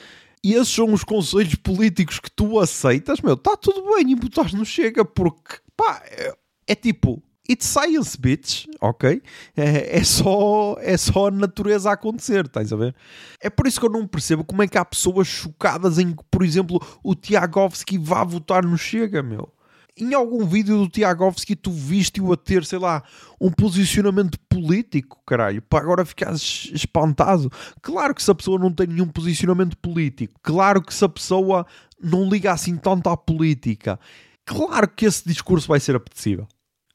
[0.43, 4.65] esses são os conselhos políticos que tu aceitas, meu, está tudo bem e botares no
[4.65, 6.33] chega, porque, pá, é,
[6.67, 9.21] é tipo, It's science, bitch, ok?
[9.55, 12.93] É, é, só, é só a natureza a acontecer, estás a ver?
[13.41, 16.23] É por isso que eu não percebo como é que há pessoas chocadas em que,
[16.29, 19.53] por exemplo, o Tiagovski vá votar no Chega, meu.
[19.99, 23.01] Em algum vídeo do Tiagovski tu viste-o a ter, sei lá,
[23.39, 27.49] um posicionamento político, caralho, para agora ficares espantado.
[27.81, 31.65] Claro que se a pessoa não tem nenhum posicionamento político, claro que se a pessoa
[31.99, 33.97] não liga assim tanto à política,
[34.45, 36.45] claro que esse discurso vai ser apetecível.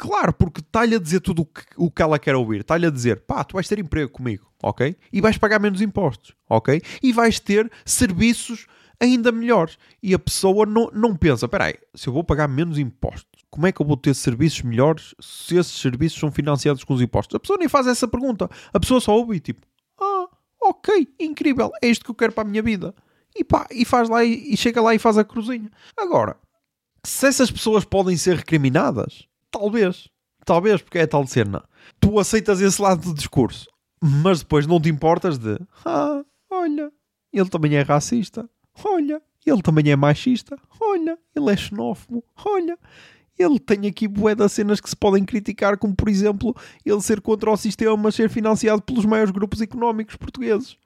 [0.02, 2.62] Claro, porque está-lhe a dizer tudo o que, o que ela quer ouvir.
[2.62, 4.96] Está-lhe a dizer, pá, tu vais ter emprego comigo, ok?
[5.12, 6.82] E vais pagar menos impostos, ok?
[7.00, 8.66] E vais ter serviços
[8.98, 9.78] ainda melhores.
[10.02, 13.64] E a pessoa não, não pensa, espera aí, se eu vou pagar menos impostos, como
[13.64, 17.36] é que eu vou ter serviços melhores se esses serviços são financiados com os impostos?
[17.36, 18.50] A pessoa nem faz essa pergunta.
[18.74, 19.64] A pessoa só ouve e tipo,
[20.00, 20.26] ah,
[20.62, 22.92] ok, incrível, é isto que eu quero para a minha vida.
[23.36, 25.70] E pá, e faz lá e, e chega lá e faz a cruzinha.
[25.96, 26.36] Agora,
[27.04, 30.08] se essas pessoas podem ser recriminadas, Talvez.
[30.44, 31.62] Talvez, porque é tal cena.
[32.00, 33.68] Tu aceitas esse lado do discurso,
[34.00, 36.90] mas depois não te importas de ah, olha,
[37.32, 38.48] ele também é racista.
[38.82, 40.58] Olha, ele também é machista.
[40.80, 42.24] Olha, ele é xenófobo.
[42.44, 42.76] Olha,
[43.38, 47.20] ele tem aqui bué das cenas que se podem criticar, como por exemplo, ele ser
[47.20, 50.76] contra o sistema, mas ser financiado pelos maiores grupos económicos portugueses.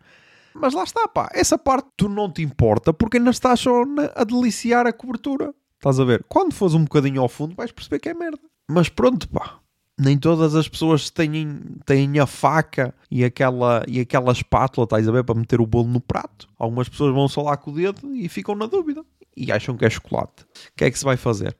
[0.54, 3.82] Mas lá está, pá, essa parte tu não te importa porque ainda estás só
[4.14, 5.54] a deliciar a cobertura.
[5.74, 6.24] Estás a ver?
[6.28, 8.40] Quando fores um bocadinho ao fundo, vais perceber que é merda.
[8.68, 9.60] Mas pronto, pá.
[9.98, 15.12] Nem todas as pessoas têm, têm a faca e aquela, e aquela espátula, estás a
[15.12, 16.46] ver, para meter o bolo no prato.
[16.58, 19.02] Algumas pessoas vão só lá com o dedo e ficam na dúvida.
[19.34, 20.42] E acham que é chocolate.
[20.42, 21.56] O que é que se vai fazer?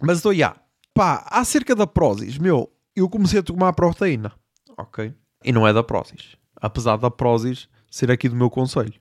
[0.00, 0.56] Mas estou, já.
[0.94, 4.32] Pá, acerca da Prozis, meu, eu comecei a tomar proteína.
[4.76, 5.12] Ok?
[5.44, 6.36] E não é da Prozis.
[6.56, 8.94] Apesar da Prozis ser aqui do meu conselho.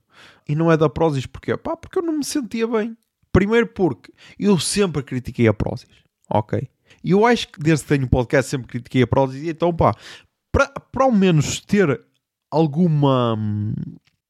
[0.47, 1.55] E não é da Prozis porquê?
[1.55, 2.97] Pá, porque eu não me sentia bem.
[3.31, 6.03] Primeiro porque eu sempre critiquei a Prozis.
[6.29, 6.67] Ok?
[7.03, 9.93] E eu acho que desde que tenho um podcast sempre critiquei a Prodigy, então pá,
[10.51, 12.01] para, para ao menos ter
[12.49, 13.37] alguma.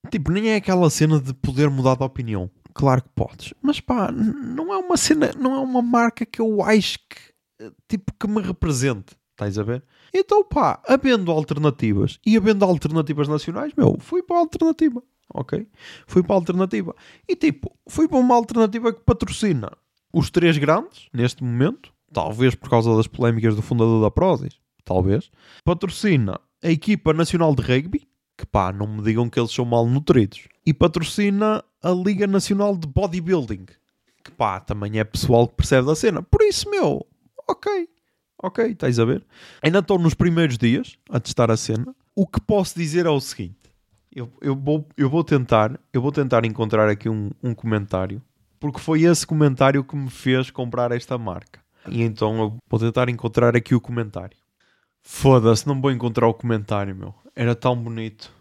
[0.10, 2.50] Tipo, nem é aquela cena de poder mudar de opinião.
[2.74, 3.54] Claro que podes.
[3.62, 8.13] Mas pá, não é uma cena, não é uma marca que eu acho que, tipo,
[8.19, 9.15] que me represente.
[9.32, 9.84] Estás a ver?
[10.13, 15.02] Então pá, havendo alternativas e havendo alternativas nacionais, meu, fui para a alternativa.
[15.34, 15.67] Ok?
[16.06, 16.95] Fui para a alternativa.
[17.28, 19.71] E tipo, fui para uma alternativa que patrocina
[20.13, 25.32] os três grandes, neste momento, talvez por causa das polémicas do fundador da Prozis, talvez,
[25.63, 29.86] patrocina a equipa nacional de rugby, que pá, não me digam que eles são mal
[29.86, 33.65] nutridos, e patrocina a Liga Nacional de Bodybuilding,
[34.24, 36.21] que pá, também é pessoal que percebe da cena.
[36.21, 37.06] Por isso, meu,
[37.47, 37.88] ok,
[38.41, 39.26] ok, estás a ver?
[39.62, 41.95] Ainda estou nos primeiros dias a testar a cena.
[42.15, 43.56] O que posso dizer é o seguinte.
[44.13, 48.21] Eu, eu, vou, eu vou tentar eu vou tentar encontrar aqui um, um comentário
[48.60, 51.60] porque foi esse comentário que me fez comprar esta marca.
[51.88, 54.38] E então eu vou tentar encontrar aqui o comentário.
[55.02, 57.13] Foda-se, não vou encontrar o comentário, meu.
[57.36, 58.32] Era tão bonito.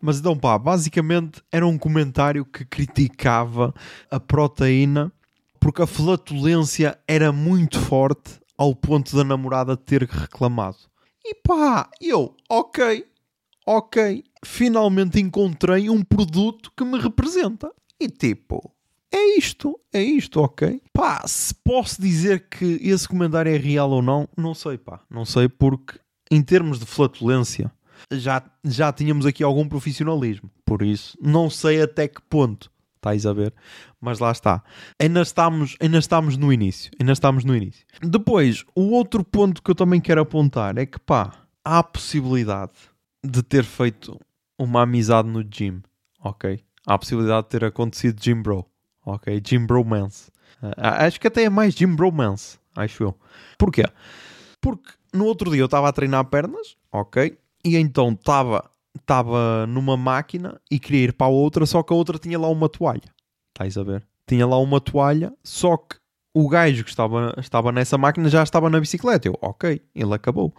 [0.00, 3.74] Mas então, pá, basicamente era um comentário que criticava
[4.10, 5.10] a proteína
[5.58, 10.76] porque a flatulência era muito forte ao ponto da namorada ter reclamado.
[11.24, 13.04] E pá, eu, ok,
[13.66, 17.72] ok, finalmente encontrei um produto que me representa.
[17.98, 18.70] E tipo,
[19.16, 20.82] é isto, é isto, ok?
[20.92, 25.00] Pá, se posso dizer que esse comentário é real ou não, não sei, pá.
[25.10, 25.98] Não sei porque,
[26.30, 27.72] em termos de flatulência,
[28.12, 30.50] já, já tínhamos aqui algum profissionalismo.
[30.64, 32.70] Por isso, não sei até que ponto.
[32.96, 33.54] Estáis a ver?
[34.00, 34.62] Mas lá está.
[35.00, 36.90] Ainda estamos, ainda estamos no início.
[37.00, 37.86] Ainda estamos no início.
[38.02, 41.32] Depois, o outro ponto que eu também quero apontar é que, pá,
[41.64, 42.72] há a possibilidade
[43.24, 44.20] de ter feito
[44.58, 45.82] uma amizade no gym,
[46.20, 46.60] ok?
[46.86, 48.66] Há a possibilidade de ter acontecido gym bro
[49.06, 49.40] ok?
[49.42, 50.30] Jim Bromance.
[50.62, 53.14] Uh, acho que até é mais Jim Bromance, acho eu.
[53.56, 53.84] Porquê?
[54.60, 57.38] Porque no outro dia eu estava a treinar pernas, ok?
[57.64, 61.96] E então estava estava numa máquina e queria ir para a outra, só que a
[61.96, 63.12] outra tinha lá uma toalha.
[63.54, 64.02] Estás a ver?
[64.26, 65.96] Tinha lá uma toalha, só que
[66.34, 69.28] o gajo que estava, estava nessa máquina já estava na bicicleta.
[69.28, 70.54] Eu, ok, ele acabou.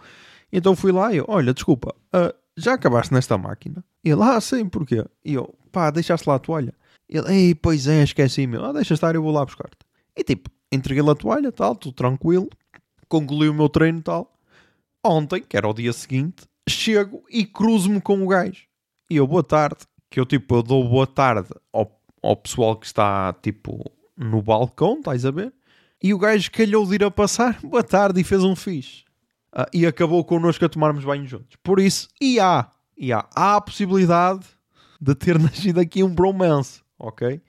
[0.52, 3.84] Então fui lá e eu, olha, desculpa, uh, já acabaste nesta máquina?
[4.02, 5.04] Ele, ah, sim, porquê?
[5.24, 6.74] E eu, pá, deixaste lá a toalha.
[7.08, 8.64] Ele, ei, pois é, esqueci, meu.
[8.64, 9.78] Ah, deixa estar, eu vou lá buscar-te.
[10.14, 12.48] E tipo, entreguei-lhe a toalha, tal, tudo tranquilo.
[13.08, 14.32] Concluí o meu treino, tal.
[15.02, 18.66] Ontem, que era o dia seguinte, chego e cruzo-me com o gajo.
[19.08, 19.78] E eu, boa tarde.
[20.10, 24.98] Que eu, tipo, eu dou boa tarde ao, ao pessoal que está, tipo, no balcão,
[24.98, 25.52] estás a ver?
[26.02, 29.04] E o gajo calhou de ir a passar, boa tarde, e fez um fixe.
[29.52, 31.56] Uh, e acabou connosco a tomarmos banho juntos.
[31.62, 34.44] Por isso, e há, e há, há a possibilidade
[35.00, 37.40] de ter nascido aqui um bromance ok?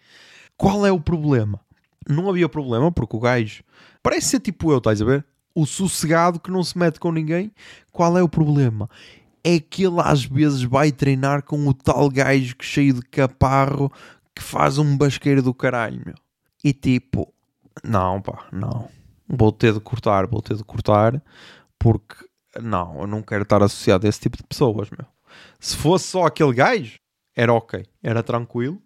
[0.58, 1.60] Qual é o problema?
[2.08, 3.64] Não havia problema porque o gajo
[4.02, 5.26] parece ser tipo eu, estás a ver?
[5.54, 7.52] o sossegado que não se mete com ninguém.
[7.92, 8.90] Qual é o problema?
[9.44, 13.92] É que ele às vezes vai treinar com o tal gajo que cheio de caparro
[14.36, 16.16] que faz um basqueiro do caralho, meu.
[16.64, 17.34] E tipo,
[17.84, 18.90] não, pá, não.
[19.28, 21.22] Vou ter de cortar, vou ter de cortar,
[21.78, 22.16] porque
[22.62, 25.06] não, eu não quero estar associado a esse tipo de pessoas, meu.
[25.60, 27.00] Se fosse só aquele gajo,
[27.36, 28.82] era ok, era tranquilo.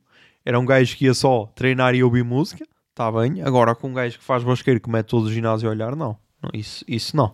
[0.45, 3.41] Era um gajo que ia só treinar e ouvir música, está bem.
[3.41, 6.17] Agora com um gajo que faz basqueiro que mete todo o ginásio a olhar, não.
[6.53, 7.33] Isso, isso não.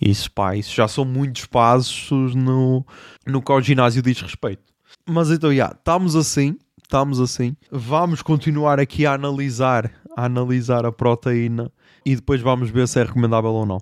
[0.00, 2.86] Isso, pá, isso já são muitos passos no,
[3.26, 4.62] no que ao ginásio diz respeito.
[5.06, 7.56] Mas então, já, estamos assim, estamos assim.
[7.70, 11.70] Vamos continuar aqui a analisar, a analisar a proteína
[12.04, 13.80] e depois vamos ver se é recomendável ou não.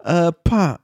[0.00, 0.78] Ah, pá,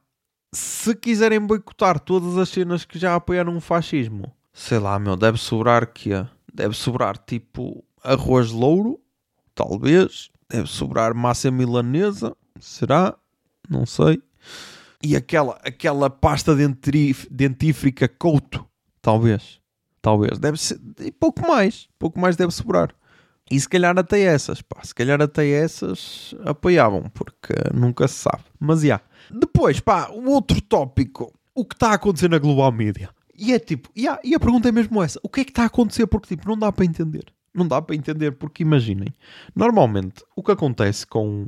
[0.52, 5.38] se quiserem boicotar todas as cenas que já apoiaram o fascismo, sei lá, meu, deve
[5.38, 6.12] sobrar que
[6.58, 9.00] Deve sobrar tipo arroz louro,
[9.54, 10.28] talvez.
[10.50, 13.14] Deve sobrar massa milanesa, será?
[13.70, 14.20] Não sei.
[15.00, 16.56] E aquela, aquela pasta
[17.30, 18.66] dentífrica couto,
[19.00, 19.60] talvez.
[20.02, 20.36] Talvez.
[20.40, 20.80] Deve ser.
[20.98, 21.88] E pouco mais.
[21.96, 22.92] Pouco mais deve sobrar.
[23.48, 24.82] E se calhar até essas, pá.
[24.82, 28.42] Se calhar até essas apoiavam, porque nunca se sabe.
[28.58, 29.00] Mas, já.
[29.30, 31.32] Depois, pá, o outro tópico.
[31.54, 33.10] O que está a acontecer na Global Media.
[33.38, 35.62] E é tipo, yeah, e a pergunta é mesmo essa: o que é que está
[35.62, 36.07] a acontecer?
[36.07, 37.24] Porque, tipo, não dá para entender.
[37.55, 39.09] Não dá para entender, porque imaginem,
[39.55, 41.46] normalmente o que acontece com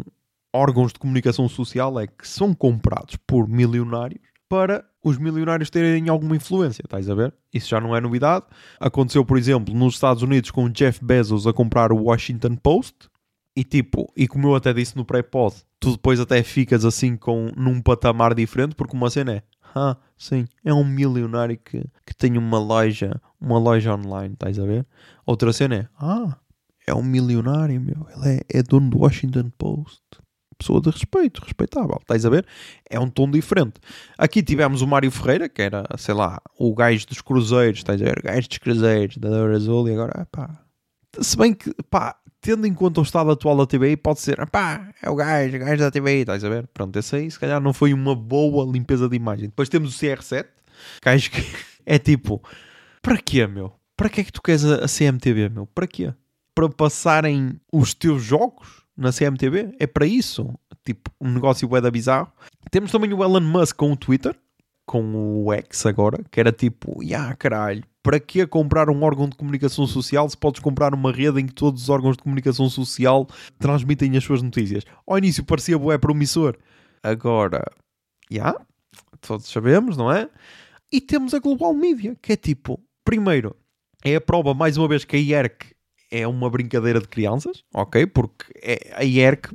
[0.53, 6.35] órgãos de comunicação social é que são comprados por milionários para os milionários terem alguma
[6.35, 7.33] influência, estás a ver?
[7.55, 8.45] Isso já não é novidade.
[8.81, 13.09] Aconteceu, por exemplo, nos Estados Unidos com Jeff Bezos a comprar o Washington Post.
[13.57, 17.51] E tipo, e como eu até disse no pré-pod, tu depois até ficas assim com,
[17.57, 19.43] num patamar diferente, porque uma cena é,
[19.75, 24.65] ah, sim, é um milionário que, que tem uma loja, uma loja online, estás a
[24.65, 24.87] ver?
[25.27, 26.37] Outra cena é, ah,
[26.87, 30.03] é um milionário, meu, ele é, é dono do Washington Post.
[30.59, 32.47] Pessoa de respeito, respeitável, estás a ver?
[32.91, 33.81] É um tom diferente.
[34.19, 38.05] Aqui tivemos o Mário Ferreira, que era, sei lá, o gajo dos cruzeiros, estás a
[38.05, 38.19] ver?
[38.19, 40.70] O gajo dos cruzeiros, da Dora Azul, e agora, pá.
[41.19, 44.93] Se bem que, pá, tendo em conta o estado atual da TBI, pode ser, pá,
[45.03, 46.67] é o gajo, o gajo da TBI, estás a ver?
[46.69, 49.49] Pronto, esse aí, se calhar não foi uma boa limpeza de imagem.
[49.49, 50.47] Depois temos o CR7,
[51.03, 51.43] gajo que
[51.85, 52.43] é tipo,
[53.03, 53.73] para quê, meu?
[53.97, 55.67] Para que é que tu queres a, CMTV, meu?
[55.67, 56.15] Para quê?
[56.55, 59.75] Para passarem os teus jogos na CMTV?
[59.79, 60.59] É para isso?
[60.85, 62.33] Tipo, um negócio bué da bizarro.
[62.71, 64.35] Temos também o Elon Musk com o Twitter,
[64.87, 69.37] com o X agora, que era tipo, ya caralho, para que comprar um órgão de
[69.37, 73.29] comunicação social se podes comprar uma rede em que todos os órgãos de comunicação social
[73.59, 74.85] transmitem as suas notícias?
[75.07, 76.57] Ao início parecia bué promissor.
[77.03, 77.65] Agora,
[78.31, 78.55] já,
[79.21, 80.29] todos sabemos, não é?
[80.93, 83.55] E temos a Global Media, que é tipo, primeiro,
[84.05, 85.75] é a prova mais uma vez que a IERC
[86.11, 88.07] é uma brincadeira de crianças, ok?
[88.07, 89.51] Porque é, a IERC,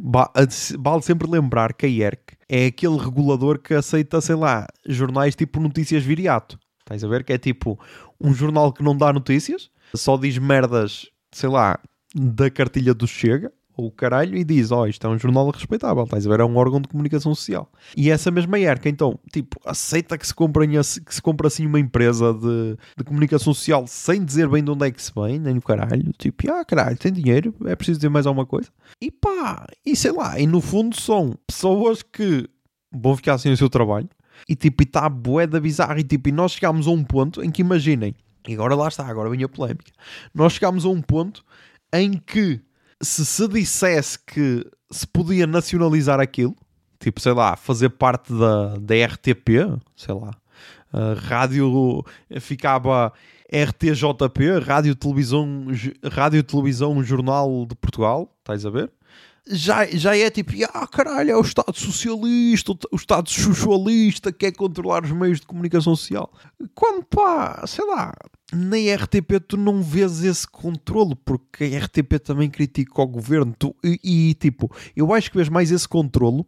[0.79, 5.59] vale sempre lembrar que a IERC é aquele regulador que aceita, sei lá, jornais tipo
[5.59, 6.59] Notícias Viriato.
[6.79, 7.23] Estás a ver?
[7.23, 7.79] Que é tipo
[8.21, 11.79] um jornal que não dá notícias, só diz merdas, sei lá,
[12.13, 16.03] da cartilha do Chega, ou o caralho, e diz: Ó, isto é um jornal respeitável,
[16.03, 16.39] estás a ver?
[16.39, 17.69] É um órgão de comunicação social.
[17.95, 22.33] E essa mesma IERC, então, tipo, aceita que se, que se compre assim uma empresa
[22.33, 25.61] de, de comunicação social sem dizer bem de onde é que se vem, nem no
[25.61, 26.11] caralho.
[26.17, 28.69] Tipo, ah, caralho, tem dinheiro, é preciso dizer mais alguma coisa.
[29.01, 32.49] E pá, e sei lá, e no fundo são pessoas que
[32.91, 34.09] vão ficar sem o seu trabalho.
[34.47, 35.99] E tipo, e está bué da bizarra.
[35.99, 38.13] E tipo, e nós chegámos a um ponto em que imaginem,
[38.47, 39.91] e agora lá está, agora vem a polémica.
[40.33, 41.43] Nós chegámos a um ponto
[41.93, 42.61] em que
[43.01, 46.55] se se dissesse que se podia nacionalizar aquilo,
[46.99, 50.31] tipo, sei lá, fazer parte da, da RTP, sei lá,
[50.93, 52.03] a rádio
[52.39, 53.11] ficava
[53.51, 55.67] RTJP, Rádio Televisão,
[56.11, 58.91] Rádio Televisão Jornal de Portugal, estás a ver?
[59.47, 64.51] Já, já é tipo, ah caralho, é o Estado Socialista, o Estado Socialista que quer
[64.51, 66.31] controlar os meios de comunicação social.
[66.73, 68.11] Quando pá, sei lá,
[68.51, 73.53] na RTP tu não vês esse controle, porque a RTP também critica o governo.
[73.57, 76.43] Tu, e, e, tipo, eu acho que vês mais esse controle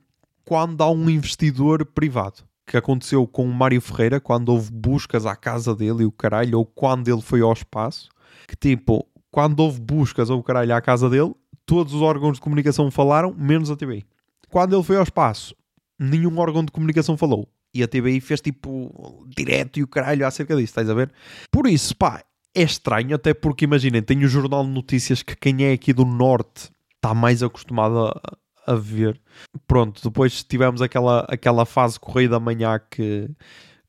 [0.45, 2.43] quando há um investidor privado.
[2.65, 6.59] Que aconteceu com o Mário Ferreira, quando houve buscas à casa dele e o caralho,
[6.59, 8.09] ou quando ele foi ao espaço.
[8.47, 11.33] Que tipo, quando houve buscas ou o caralho à casa dele,
[11.67, 14.05] todos os órgãos de comunicação falaram, menos a TBI.
[14.49, 15.53] Quando ele foi ao espaço,
[15.99, 17.47] nenhum órgão de comunicação falou.
[17.73, 21.11] E a TBI fez tipo direto e o caralho acerca disso, estás a ver?
[21.51, 22.23] Por isso, pá,
[22.55, 26.05] é estranho, até porque imaginem, tem o Jornal de Notícias que quem é aqui do
[26.05, 29.19] Norte está mais acostumado a, a ver.
[29.67, 33.29] Pronto, depois tivemos aquela, aquela fase Correio da Manhã que,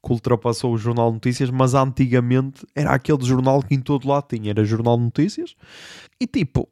[0.05, 4.27] que ultrapassou o Jornal de Notícias, mas antigamente era aquele jornal que em todo lado
[4.29, 5.55] tinha, era Jornal de Notícias.
[6.21, 6.69] E tipo,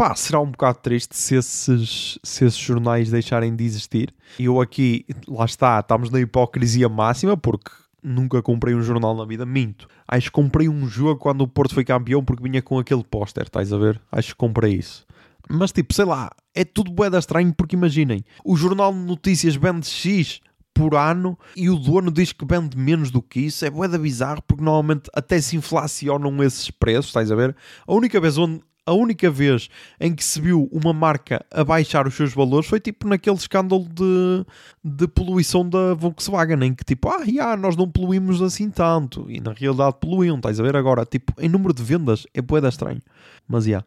[0.00, 4.14] pá, será um bocado triste se esses, se esses jornais deixarem de existir.
[4.38, 7.70] E eu aqui, lá está, estamos na hipocrisia máxima, porque
[8.02, 9.86] nunca comprei um jornal na vida, minto.
[10.08, 13.42] Acho que comprei um jogo quando o Porto foi campeão porque vinha com aquele póster,
[13.42, 14.00] estás a ver?
[14.10, 15.04] Acho que comprei isso.
[15.50, 19.86] Mas tipo, sei lá, é tudo boeda estranho porque imaginem, o jornal de notícias vende
[19.86, 20.40] X
[20.72, 24.40] por ano e o dono diz que vende menos do que isso, é boeda bizarro
[24.46, 27.54] porque normalmente até se inflacionam esses preços, estás a ver?
[27.86, 29.68] A única vez onde a única vez
[30.00, 33.86] em que se viu uma marca a baixar os seus valores foi tipo naquele escândalo
[33.88, 34.44] de,
[34.84, 39.40] de poluição da Volkswagen, em que tipo, ah, yeah, nós não poluímos assim tanto, e
[39.40, 41.06] na realidade poluíam, estás a ver agora?
[41.06, 43.00] Tipo, em número de vendas é boeda estranho,
[43.46, 43.78] mas já,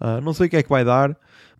[0.00, 1.14] uh, não sei o que é que vai dar,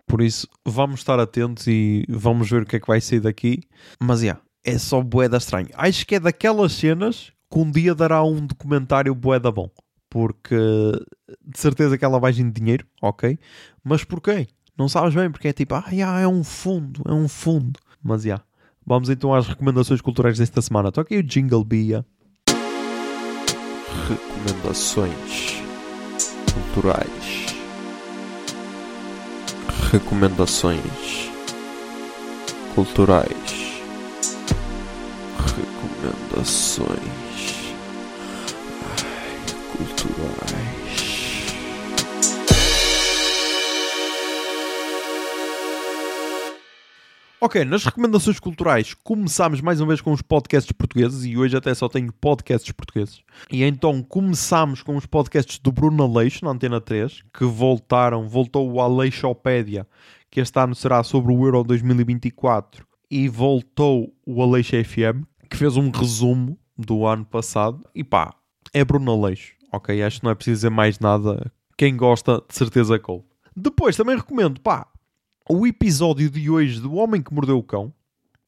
[0.06, 3.60] por isso vamos estar atentos e vamos ver o que é que vai sair daqui,
[4.00, 5.68] mas já, é só boeda estranho.
[5.74, 9.68] Acho que é daquelas cenas que um dia dará um documentário boeda bom
[10.16, 10.56] porque
[11.46, 13.38] de certeza que ela vai de dinheiro, ok?
[13.84, 14.48] Mas porquê?
[14.74, 17.78] Não sabes bem, porque é tipo, ah, yeah, é um fundo, é um fundo.
[18.02, 18.28] Mas já.
[18.28, 18.44] Yeah.
[18.86, 20.90] Vamos então às recomendações culturais desta semana.
[20.90, 22.02] Toca aí o Jingle Bia.
[24.08, 25.62] Recomendações
[26.54, 27.46] culturais.
[29.92, 31.30] Recomendações
[32.74, 33.82] culturais.
[35.36, 37.25] Recomendações
[39.76, 40.96] culturais.
[47.38, 51.74] Ok, nas recomendações culturais começámos mais uma vez com os podcasts portugueses e hoje até
[51.74, 53.22] só tenho podcasts portugueses.
[53.50, 58.72] E então começámos com os podcasts do Bruno Aleixo na Antena 3, que voltaram, voltou
[58.72, 59.86] o Aleixopédia,
[60.30, 65.76] que este ano será sobre o Euro 2024, e voltou o Aleixo FM, que fez
[65.76, 67.84] um resumo do ano passado.
[67.94, 68.34] E pá,
[68.72, 70.02] é Bruno Aleixo ok?
[70.02, 71.50] Acho que não é preciso dizer mais nada.
[71.76, 73.20] Quem gosta, de certeza que
[73.54, 74.86] Depois também recomendo, pá,
[75.48, 77.92] o episódio de hoje do Homem que Mordeu o Cão.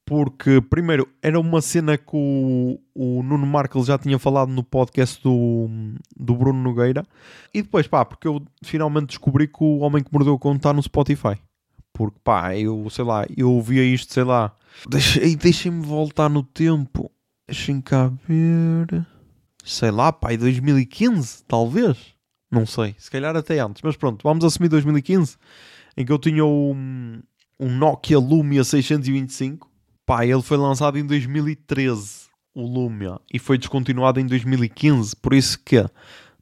[0.05, 5.23] Porque, primeiro, era uma cena que o, o Nuno Markel já tinha falado no podcast
[5.23, 5.69] do,
[6.17, 7.05] do Bruno Nogueira.
[7.53, 10.73] E depois, pá, porque eu finalmente descobri que o Homem que Mordeu o Cão está
[10.73, 11.37] no Spotify.
[11.93, 14.55] Porque, pá, eu, sei lá, eu ouvia isto, sei lá.
[15.39, 17.11] Deixem-me voltar no tempo.
[17.47, 19.07] Deixem cá ver
[19.69, 21.97] sei lá, pai, 2015, talvez.
[22.51, 23.83] Não sei, se calhar até antes.
[23.83, 25.37] Mas pronto, vamos assumir 2015,
[25.97, 27.21] em que eu tinha um,
[27.61, 29.71] um Nokia Lumia 625.
[30.07, 35.15] Pá, ele foi lançado em 2013, o Lumia, e foi descontinuado em 2015.
[35.17, 35.85] Por isso que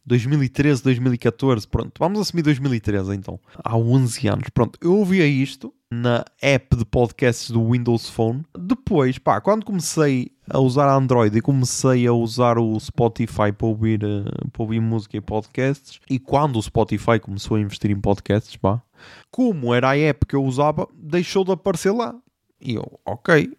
[0.07, 4.49] 2013, 2014, pronto, vamos assumir 2013 então, há 11 anos.
[4.51, 8.45] Pronto, eu ouvia isto na app de podcasts do Windows Phone.
[8.59, 14.05] Depois, pá, quando comecei a usar Android e comecei a usar o Spotify para ouvir,
[14.05, 18.57] uh, para ouvir música e podcasts, e quando o Spotify começou a investir em podcasts,
[18.57, 18.83] pá,
[19.31, 22.15] como era a app que eu usava, deixou de aparecer lá.
[22.61, 23.53] E eu, ok,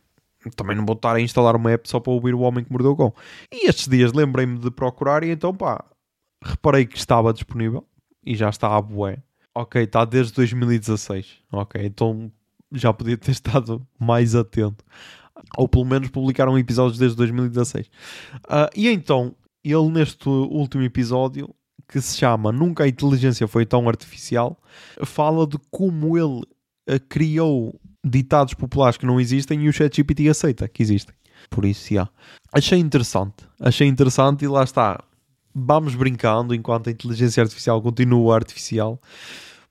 [0.55, 2.91] também não vou estar a instalar uma app só para ouvir o Homem que Mordeu
[2.91, 3.13] o Cão.
[3.51, 5.83] E estes dias lembrei-me de procurar e então, pá,
[6.43, 7.85] reparei que estava disponível
[8.25, 9.19] e já está a bué.
[9.57, 11.39] Ok, está desde 2016.
[11.51, 12.31] Ok, então
[12.71, 14.85] já podia ter estado mais atento.
[15.57, 17.87] Ou pelo menos publicaram episódios desde 2016.
[17.87, 17.89] Uh,
[18.49, 21.49] ah, e então, ele neste último episódio,
[21.87, 24.59] que se chama Nunca a Inteligência Foi Tão Artificial,
[25.03, 27.73] fala de como ele uh, criou
[28.05, 31.15] ditados populares que não existem e o ChatGPT aceita que existem.
[31.49, 32.07] Por isso, já.
[32.53, 33.43] Achei interessante.
[33.59, 35.03] Achei interessante e lá está.
[35.55, 39.01] Vamos brincando enquanto a inteligência artificial continua artificial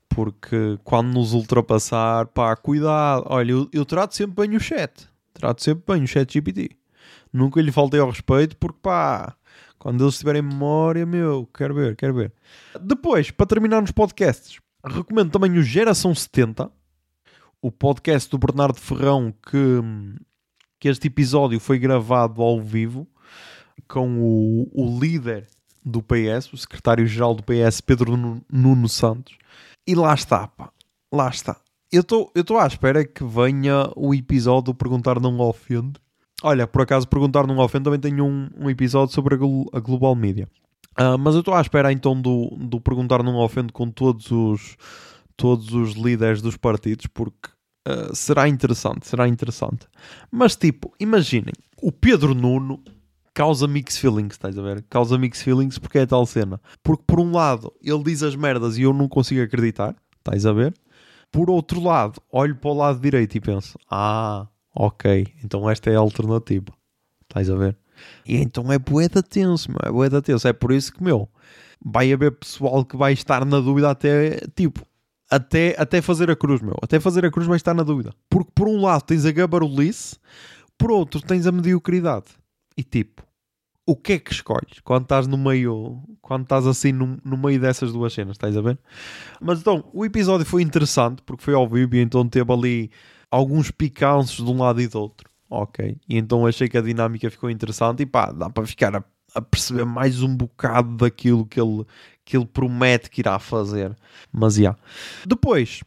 [0.09, 3.25] porque quando nos ultrapassar, pá, cuidado.
[3.27, 5.09] Olha, eu, eu trato sempre bem o chat.
[5.33, 6.71] Trato sempre bem o chat GPT.
[7.33, 9.37] Nunca lhe faltei ao respeito, porque pá,
[9.79, 12.33] quando eles tiverem memória, meu, quero ver, quero ver.
[12.81, 16.71] Depois, para terminar nos podcasts, recomendo também o Geração 70,
[17.61, 19.81] o podcast do Bernardo Ferrão, que,
[20.81, 23.07] que este episódio foi gravado ao vivo
[23.87, 25.47] com o, o líder
[25.85, 28.17] do PS, o secretário-geral do PS, Pedro
[28.51, 29.37] Nuno Santos.
[29.87, 30.71] E lá está, pá.
[31.13, 31.57] Lá está.
[31.93, 36.01] Eu estou à espera que venha o episódio Perguntar Não Ofende.
[36.43, 39.39] Olha, por acaso, Perguntar Não Ofende também tenho um, um episódio sobre a,
[39.77, 40.49] a Global Media.
[40.99, 44.77] Uh, mas eu estou à espera então do, do Perguntar Não Ofende com todos os,
[45.37, 47.51] todos os líderes dos partidos, porque
[47.87, 49.87] uh, será interessante, será interessante.
[50.31, 52.83] Mas tipo, imaginem, o Pedro Nuno
[53.37, 54.83] causa mixed feelings, estás a ver?
[54.89, 56.59] Causa mixed feelings porque é tal cena.
[56.83, 60.55] Porque por um lado ele diz as merdas e eu não consigo acreditar, estás a
[60.55, 60.75] ver?
[61.31, 65.97] Por outro lado, olho para o lado direito e penso: ah, ok, então esta é
[65.97, 66.73] a alternativa,
[67.25, 67.77] estás a ver?
[68.25, 70.49] E então é boeda tenso, meu, é boeda tenso.
[70.49, 71.29] É por isso que, meu,
[71.85, 74.81] vai haver pessoal que vai estar na dúvida até tipo.
[75.31, 76.77] até, até fazer a cruz, meu.
[76.83, 78.15] Até fazer a cruz vai estar na dúvida.
[78.31, 80.17] Porque por um lado tens a gabarulice,
[80.79, 82.27] por outro tens a mediocridade.
[82.79, 83.26] E tipo,
[83.87, 87.61] o que é que escolhes quando estás no meio, quando estás assim no, no meio
[87.61, 88.77] dessas duas cenas, estás a ver?
[89.41, 92.91] Mas então, o episódio foi interessante porque foi ao vivo e então teve ali
[93.31, 95.31] alguns picanços de um lado e do outro.
[95.49, 95.97] Ok.
[96.09, 99.41] E então achei que a dinâmica ficou interessante e pá, dá para ficar a, a
[99.41, 101.87] perceber mais um bocado daquilo que ele,
[102.25, 103.97] que ele promete que irá fazer.
[104.33, 104.61] Mas já.
[104.61, 104.79] Yeah.
[105.25, 105.85] Depois,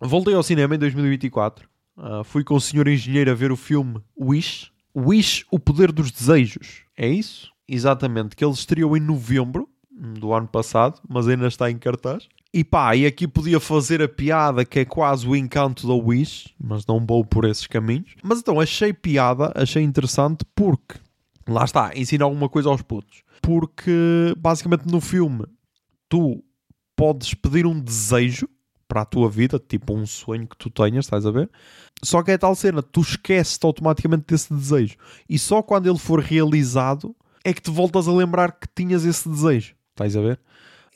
[0.00, 1.68] voltei ao cinema em 2024.
[1.96, 4.69] Uh, fui com o senhor engenheiro a ver o filme Wish.
[4.96, 6.82] Wish, o poder dos desejos.
[6.96, 7.50] É isso?
[7.68, 8.34] Exatamente.
[8.34, 12.28] Que ele estreou em novembro do ano passado, mas ainda está em cartaz.
[12.52, 16.52] E pá, e aqui podia fazer a piada que é quase o encanto da Wish,
[16.58, 18.16] mas não vou por esses caminhos.
[18.22, 20.96] Mas então achei piada, achei interessante porque,
[21.46, 23.22] lá está, ensina alguma coisa aos putos.
[23.40, 25.46] Porque basicamente no filme
[26.08, 26.42] tu
[26.96, 28.48] podes pedir um desejo
[28.90, 31.48] para a tua vida, tipo um sonho que tu tenhas, estás a ver?
[32.02, 34.96] Só que é tal cena, tu esqueces automaticamente desse desejo.
[35.28, 37.14] E só quando ele for realizado
[37.44, 40.40] é que te voltas a lembrar que tinhas esse desejo, estás a ver?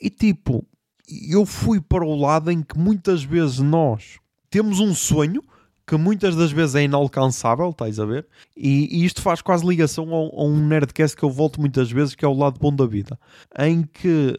[0.01, 0.65] E tipo,
[1.07, 4.19] eu fui para o lado em que muitas vezes nós
[4.49, 5.41] temos um sonho
[5.87, 8.27] que muitas das vezes é inalcançável, estás a ver?
[8.57, 12.13] E, e isto faz quase ligação a, a, um nerdcast que eu volto muitas vezes,
[12.13, 13.17] que é o lado bom da vida,
[13.57, 14.35] em que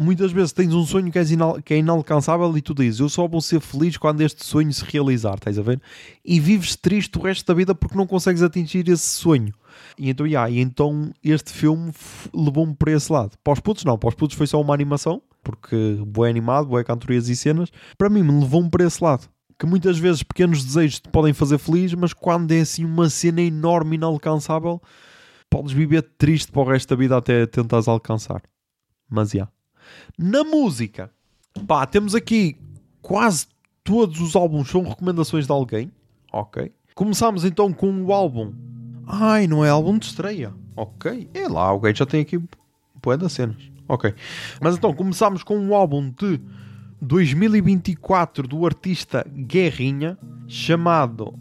[0.00, 3.08] muitas vezes tens um sonho que é, inal que é inalcançável e tu dizes eu
[3.08, 5.80] só vou ser feliz quando este sonho se realizar, estás a ver?
[6.24, 9.54] E vives triste o resto da vida porque não consegues atingir esse sonho.
[9.98, 11.92] E então, yeah, e então este filme
[12.32, 13.36] levou-me para esse lado.
[13.42, 16.82] Para os putos não, para os putos foi só uma animação, porque boé animado, boé
[16.82, 17.70] cantorias e cenas.
[17.96, 19.28] Para mim, me levou-me para esse lado.
[19.56, 23.40] Que muitas vezes pequenos desejos te podem fazer feliz, mas quando é assim uma cena
[23.40, 24.82] enorme, inalcançável,
[25.48, 28.42] podes viver triste para o resto da vida até tentares alcançar.
[29.08, 29.32] Mas.
[29.32, 29.52] Yeah.
[30.18, 31.10] Na música,
[31.66, 32.56] pá, temos aqui
[33.02, 33.46] quase
[33.82, 35.92] todos os álbuns são recomendações de alguém.
[36.32, 36.72] Ok.
[36.94, 38.52] Começamos então com o álbum.
[39.06, 40.52] Ai, não é álbum de estreia.
[40.74, 41.28] Ok.
[41.34, 42.40] É lá, alguém já tem aqui
[43.02, 43.70] boé das cenas.
[43.86, 44.14] Ok.
[44.60, 46.40] Mas então, começamos com um álbum de
[47.00, 50.18] 2024 do artista Guerrinha,
[50.48, 51.34] chamado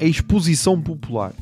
[0.00, 1.32] A Exposição Popular.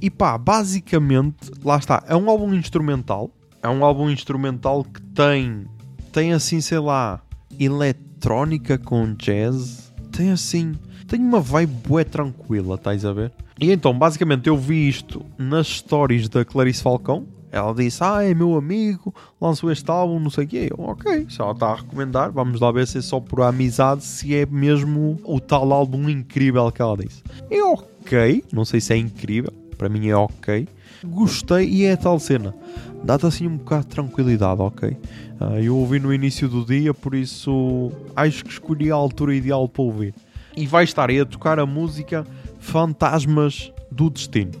[0.00, 3.30] E pá, basicamente, lá está, é um álbum instrumental.
[3.62, 5.66] É um álbum instrumental que tem,
[6.14, 7.20] tem assim, sei lá,
[7.58, 9.92] eletrónica com jazz.
[10.12, 10.76] Tem assim,
[11.08, 13.32] tem uma vibe bué tranquila, estás a ver?
[13.60, 18.32] E então, basicamente, eu vi isto nas stories da Clarice Falcão, ela disse: Ah, é
[18.32, 20.68] meu amigo, lançou este álbum, não sei o quê.
[20.70, 24.04] Eu, ok, se ela está a recomendar, vamos lá ver se é só por amizade,
[24.04, 27.24] se é mesmo o tal álbum incrível que ela disse.
[27.50, 30.68] É ok, não sei se é incrível, para mim é ok.
[31.04, 32.54] Gostei e é a tal cena.
[33.02, 34.90] Dá-te assim um bocado de tranquilidade, ok?
[34.90, 39.68] Uh, eu ouvi no início do dia, por isso acho que escolhi a altura ideal
[39.68, 40.14] para ouvir.
[40.56, 42.26] E vai estar aí a tocar a música
[42.60, 44.52] Fantasmas do Destino.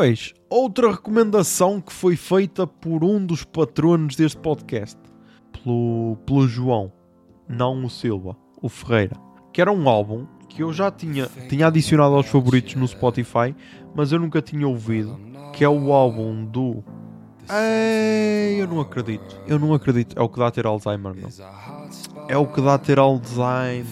[0.00, 4.98] Depois, outra recomendação que foi feita por um dos patronos deste podcast,
[5.52, 6.90] pelo, pelo João,
[7.46, 9.14] não o Silva, o Ferreira,
[9.52, 13.54] que era um álbum que eu já tinha, tinha adicionado aos favoritos no Spotify,
[13.94, 15.20] mas eu nunca tinha ouvido,
[15.52, 16.82] que é o álbum do.
[17.50, 20.18] Ei, eu não acredito, eu não acredito.
[20.18, 21.28] É o que dá a ter Alzheimer, meu.
[22.26, 23.84] É o que dá a ter Alzheimer,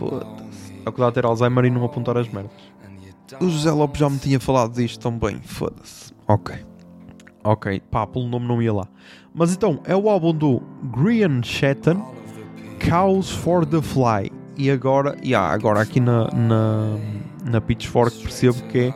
[0.00, 0.20] meu.
[0.84, 2.69] É o que dá a ter Alzheimer e não apontar as merdas.
[3.38, 5.40] O José Lopes já me tinha falado disto também.
[5.42, 6.12] Foda-se.
[6.26, 6.56] Ok.
[7.44, 7.80] Ok.
[7.90, 8.88] Pá, pelo nome não ia lá.
[9.34, 10.60] Mas então, é o álbum do
[10.96, 12.02] Grian Shetton,
[12.88, 14.32] Cows for the Fly.
[14.56, 16.98] E agora, yeah, agora aqui na, na,
[17.44, 18.94] na Pitchfork percebo que é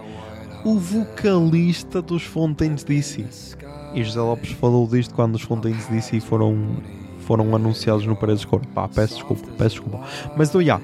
[0.65, 3.25] o vocalista dos Fontaines DC.
[3.95, 6.77] E José Lopes falou disto quando os Fontaines DC foram,
[7.21, 8.61] foram anunciados no Paredes Cor.
[8.75, 10.01] Pá, peço desculpa, peço desculpa.
[10.37, 10.83] Mas então, yeah,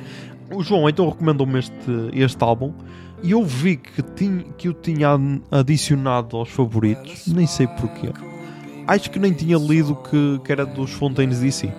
[0.53, 1.75] o João então recomendou-me este,
[2.13, 2.73] este álbum
[3.23, 5.11] e eu vi que, tinha, que eu tinha
[5.51, 8.11] adicionado aos favoritos, nem sei porquê.
[8.87, 11.71] Acho que nem tinha lido que, que era dos Fontaines DC.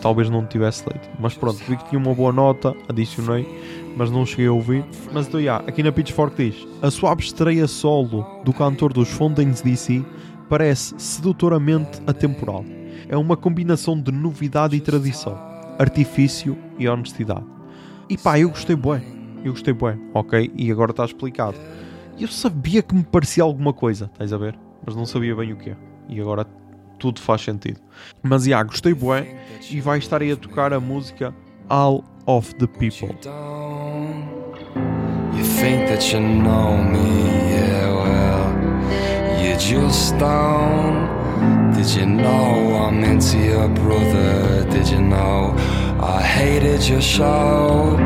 [0.00, 1.00] Talvez não tivesse lido.
[1.18, 3.46] Mas pronto, vi que tinha uma boa nota, adicionei,
[3.96, 4.84] mas não cheguei a ouvir.
[5.12, 9.60] Mas então, yeah, aqui na Pitchfork diz: A suave estreia solo do cantor dos Fontaines
[9.60, 10.02] DC
[10.48, 12.64] parece sedutoramente atemporal.
[13.08, 15.36] É uma combinação de novidade e tradição,
[15.78, 17.55] artifício e honestidade.
[18.08, 19.02] E pá, eu gostei bué.
[19.44, 20.52] Eu gostei bué, ok?
[20.56, 21.56] E agora está explicado.
[22.18, 24.58] Eu sabia que me parecia alguma coisa, estás a ver?
[24.84, 25.76] Mas não sabia bem o que é.
[26.08, 26.46] E agora
[26.98, 27.80] tudo faz sentido.
[28.22, 29.36] Mas já, gostei bué
[29.70, 31.34] e vai estar aí a tocar a música
[31.68, 33.08] All of the People.
[35.36, 41.25] You think that you know me, yeah, well, you just don't.
[41.74, 44.64] Did you know I'm into your brother?
[44.70, 45.54] Did you know
[46.00, 47.96] I hated your show?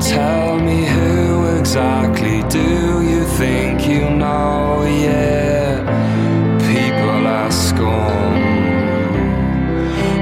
[0.00, 4.84] Tell me who exactly do you think you know?
[4.84, 5.80] Yeah,
[6.58, 8.34] people are um,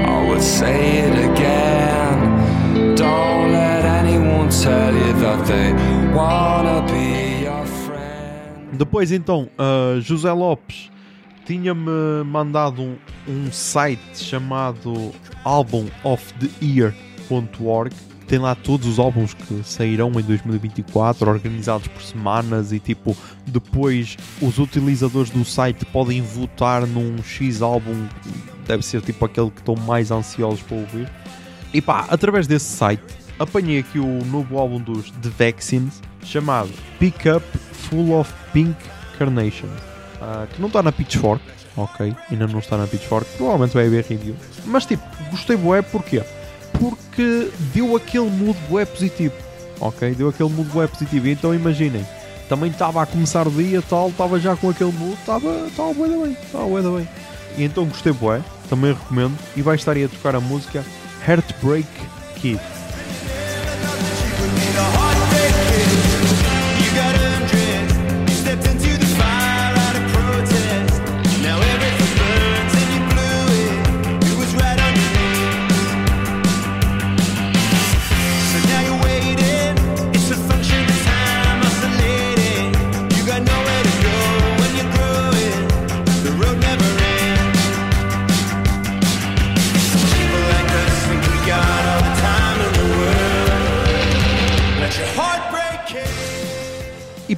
[0.05, 2.95] I would say it again.
[2.95, 5.73] Don't let anyone tell you that they
[6.15, 8.77] wanna be your friend.
[8.77, 10.94] Depois então, uh, José Lopes
[11.45, 12.95] tinha-me mandado um,
[13.27, 17.93] um site chamado albumoftheyear.org
[18.27, 23.15] tem lá todos os álbuns que sairão em 2024, organizados por semanas e tipo,
[23.45, 28.07] depois os utilizadores do site podem votar num X álbum,
[28.67, 31.09] deve ser tipo aquele que estão mais ansiosos para ouvir.
[31.73, 33.03] E pá, através desse site,
[33.37, 38.75] apanhei aqui o novo álbum dos The Vaccines, chamado Pick Up Full of Pink
[39.19, 39.69] Carnation,
[40.21, 41.43] ah, que não está na Pitchfork,
[41.75, 44.35] ok, ainda não está na Pitchfork, provavelmente vai haver review.
[44.65, 46.23] Mas tipo, gostei bué, porquê?
[46.79, 49.33] Porque deu aquele mood bué positivo,
[49.79, 52.05] ok, deu aquele mood bué positivo, então imaginem,
[52.49, 56.09] também estava a começar o dia tal, estava já com aquele mood, estava, estava bué
[56.09, 57.07] da bem, estava bué da bem.
[57.57, 60.83] E então gostei bué, também recomendo, e vai estar aí a tocar a música
[61.27, 61.87] Heartbreak
[62.35, 62.74] Kid.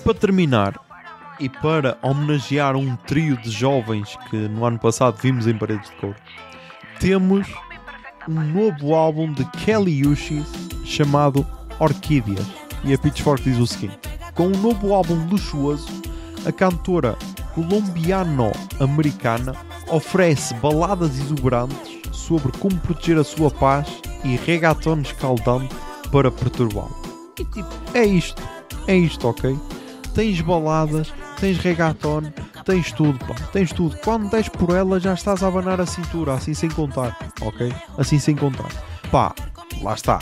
[0.08, 0.80] Para terminar,
[1.38, 5.98] e para homenagear um trio de jovens que no ano passado vimos em Paredes de
[5.98, 6.16] Couro,
[6.98, 7.46] temos
[8.26, 10.48] um novo álbum de Kelly Uchis
[10.86, 11.46] chamado
[11.78, 12.48] Orquídeas.
[12.86, 14.00] E a Pitchfork diz o seguinte:
[14.34, 15.90] Com um novo álbum luxuoso,
[16.46, 17.18] a cantora
[17.54, 19.58] colombiano-americana
[19.90, 23.90] oferece baladas exuberantes sobre como proteger a sua paz
[24.24, 25.76] e reggaeton escaldante
[26.14, 26.96] para perturbá-lo.
[27.38, 28.42] E tipo, é isto,
[28.88, 29.60] é isto, ok?
[30.18, 32.24] Tens baladas, tens reggaeton,
[32.66, 33.96] tens tudo, pá, tens tudo.
[34.04, 37.72] Quando des por ela já estás a abanar a cintura, assim sem contar, ok?
[38.00, 38.68] Assim sem contar.
[39.12, 39.36] Pá,
[39.80, 40.18] lá está.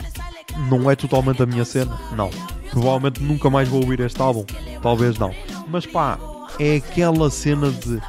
[0.69, 2.29] Não é totalmente a minha cena, não.
[2.71, 4.43] Provavelmente nunca mais vou ouvir este álbum,
[4.81, 5.33] talvez não.
[5.69, 6.19] Mas pá,
[6.59, 8.01] é aquela cena de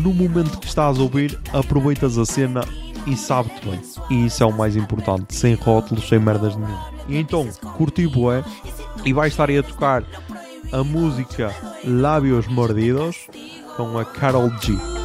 [0.00, 2.64] no momento que estás a ouvir, aproveitas a cena
[3.04, 3.80] e sabe-te bem.
[4.10, 6.92] E isso é o mais importante, sem rótulos, sem merdas nenhuma.
[7.08, 8.44] E então, curti bué
[9.04, 10.04] e vai estar aí a tocar
[10.72, 11.54] a música
[11.84, 13.28] Lábios Mordidos
[13.76, 15.01] com a Carol G.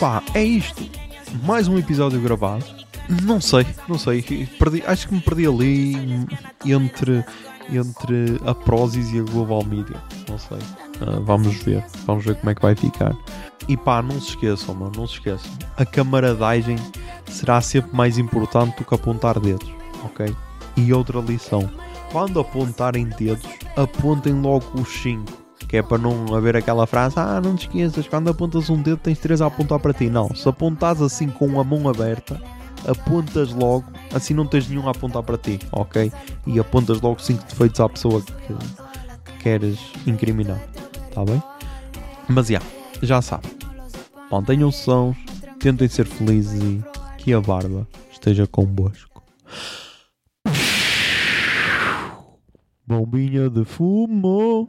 [0.00, 0.82] pá, é isto.
[1.44, 2.64] Mais um episódio gravado.
[3.22, 4.22] Não sei, não sei.
[4.58, 5.94] Perdi- acho que me perdi ali
[6.64, 7.24] entre,
[7.72, 9.96] entre a Prozis e a Global Media.
[10.28, 10.58] Não sei.
[11.00, 11.84] Ah, vamos ver.
[12.06, 13.14] Vamos ver como é que vai ficar.
[13.68, 14.92] E pá, não se esqueçam, mano.
[14.96, 15.50] Não se esqueçam.
[15.76, 16.76] A camaradagem
[17.26, 19.70] será sempre mais importante do que apontar dedos.
[20.04, 20.34] Ok?
[20.76, 21.68] E outra lição.
[22.12, 25.24] Quando apontarem dedos, apontem logo os 5.
[25.68, 28.98] Que é para não haver aquela frase, ah, não te esqueças, quando apontas um dedo
[28.98, 30.10] tens três a apontar para ti.
[30.10, 32.40] Não, se apontares assim com a mão aberta,
[32.88, 36.12] apontas logo, assim não tens nenhum a apontar para ti, ok?
[36.46, 40.60] E apontas logo cinco defeitos à pessoa que, que queres incriminar,
[41.14, 41.42] tá bem?
[42.28, 42.60] Mas já,
[43.02, 43.48] já sabe.
[44.30, 45.16] Mantenham sons,
[45.58, 46.82] tentem ser felizes e
[47.18, 49.22] que a barba esteja convosco.
[52.86, 54.68] Bombinha de fumo.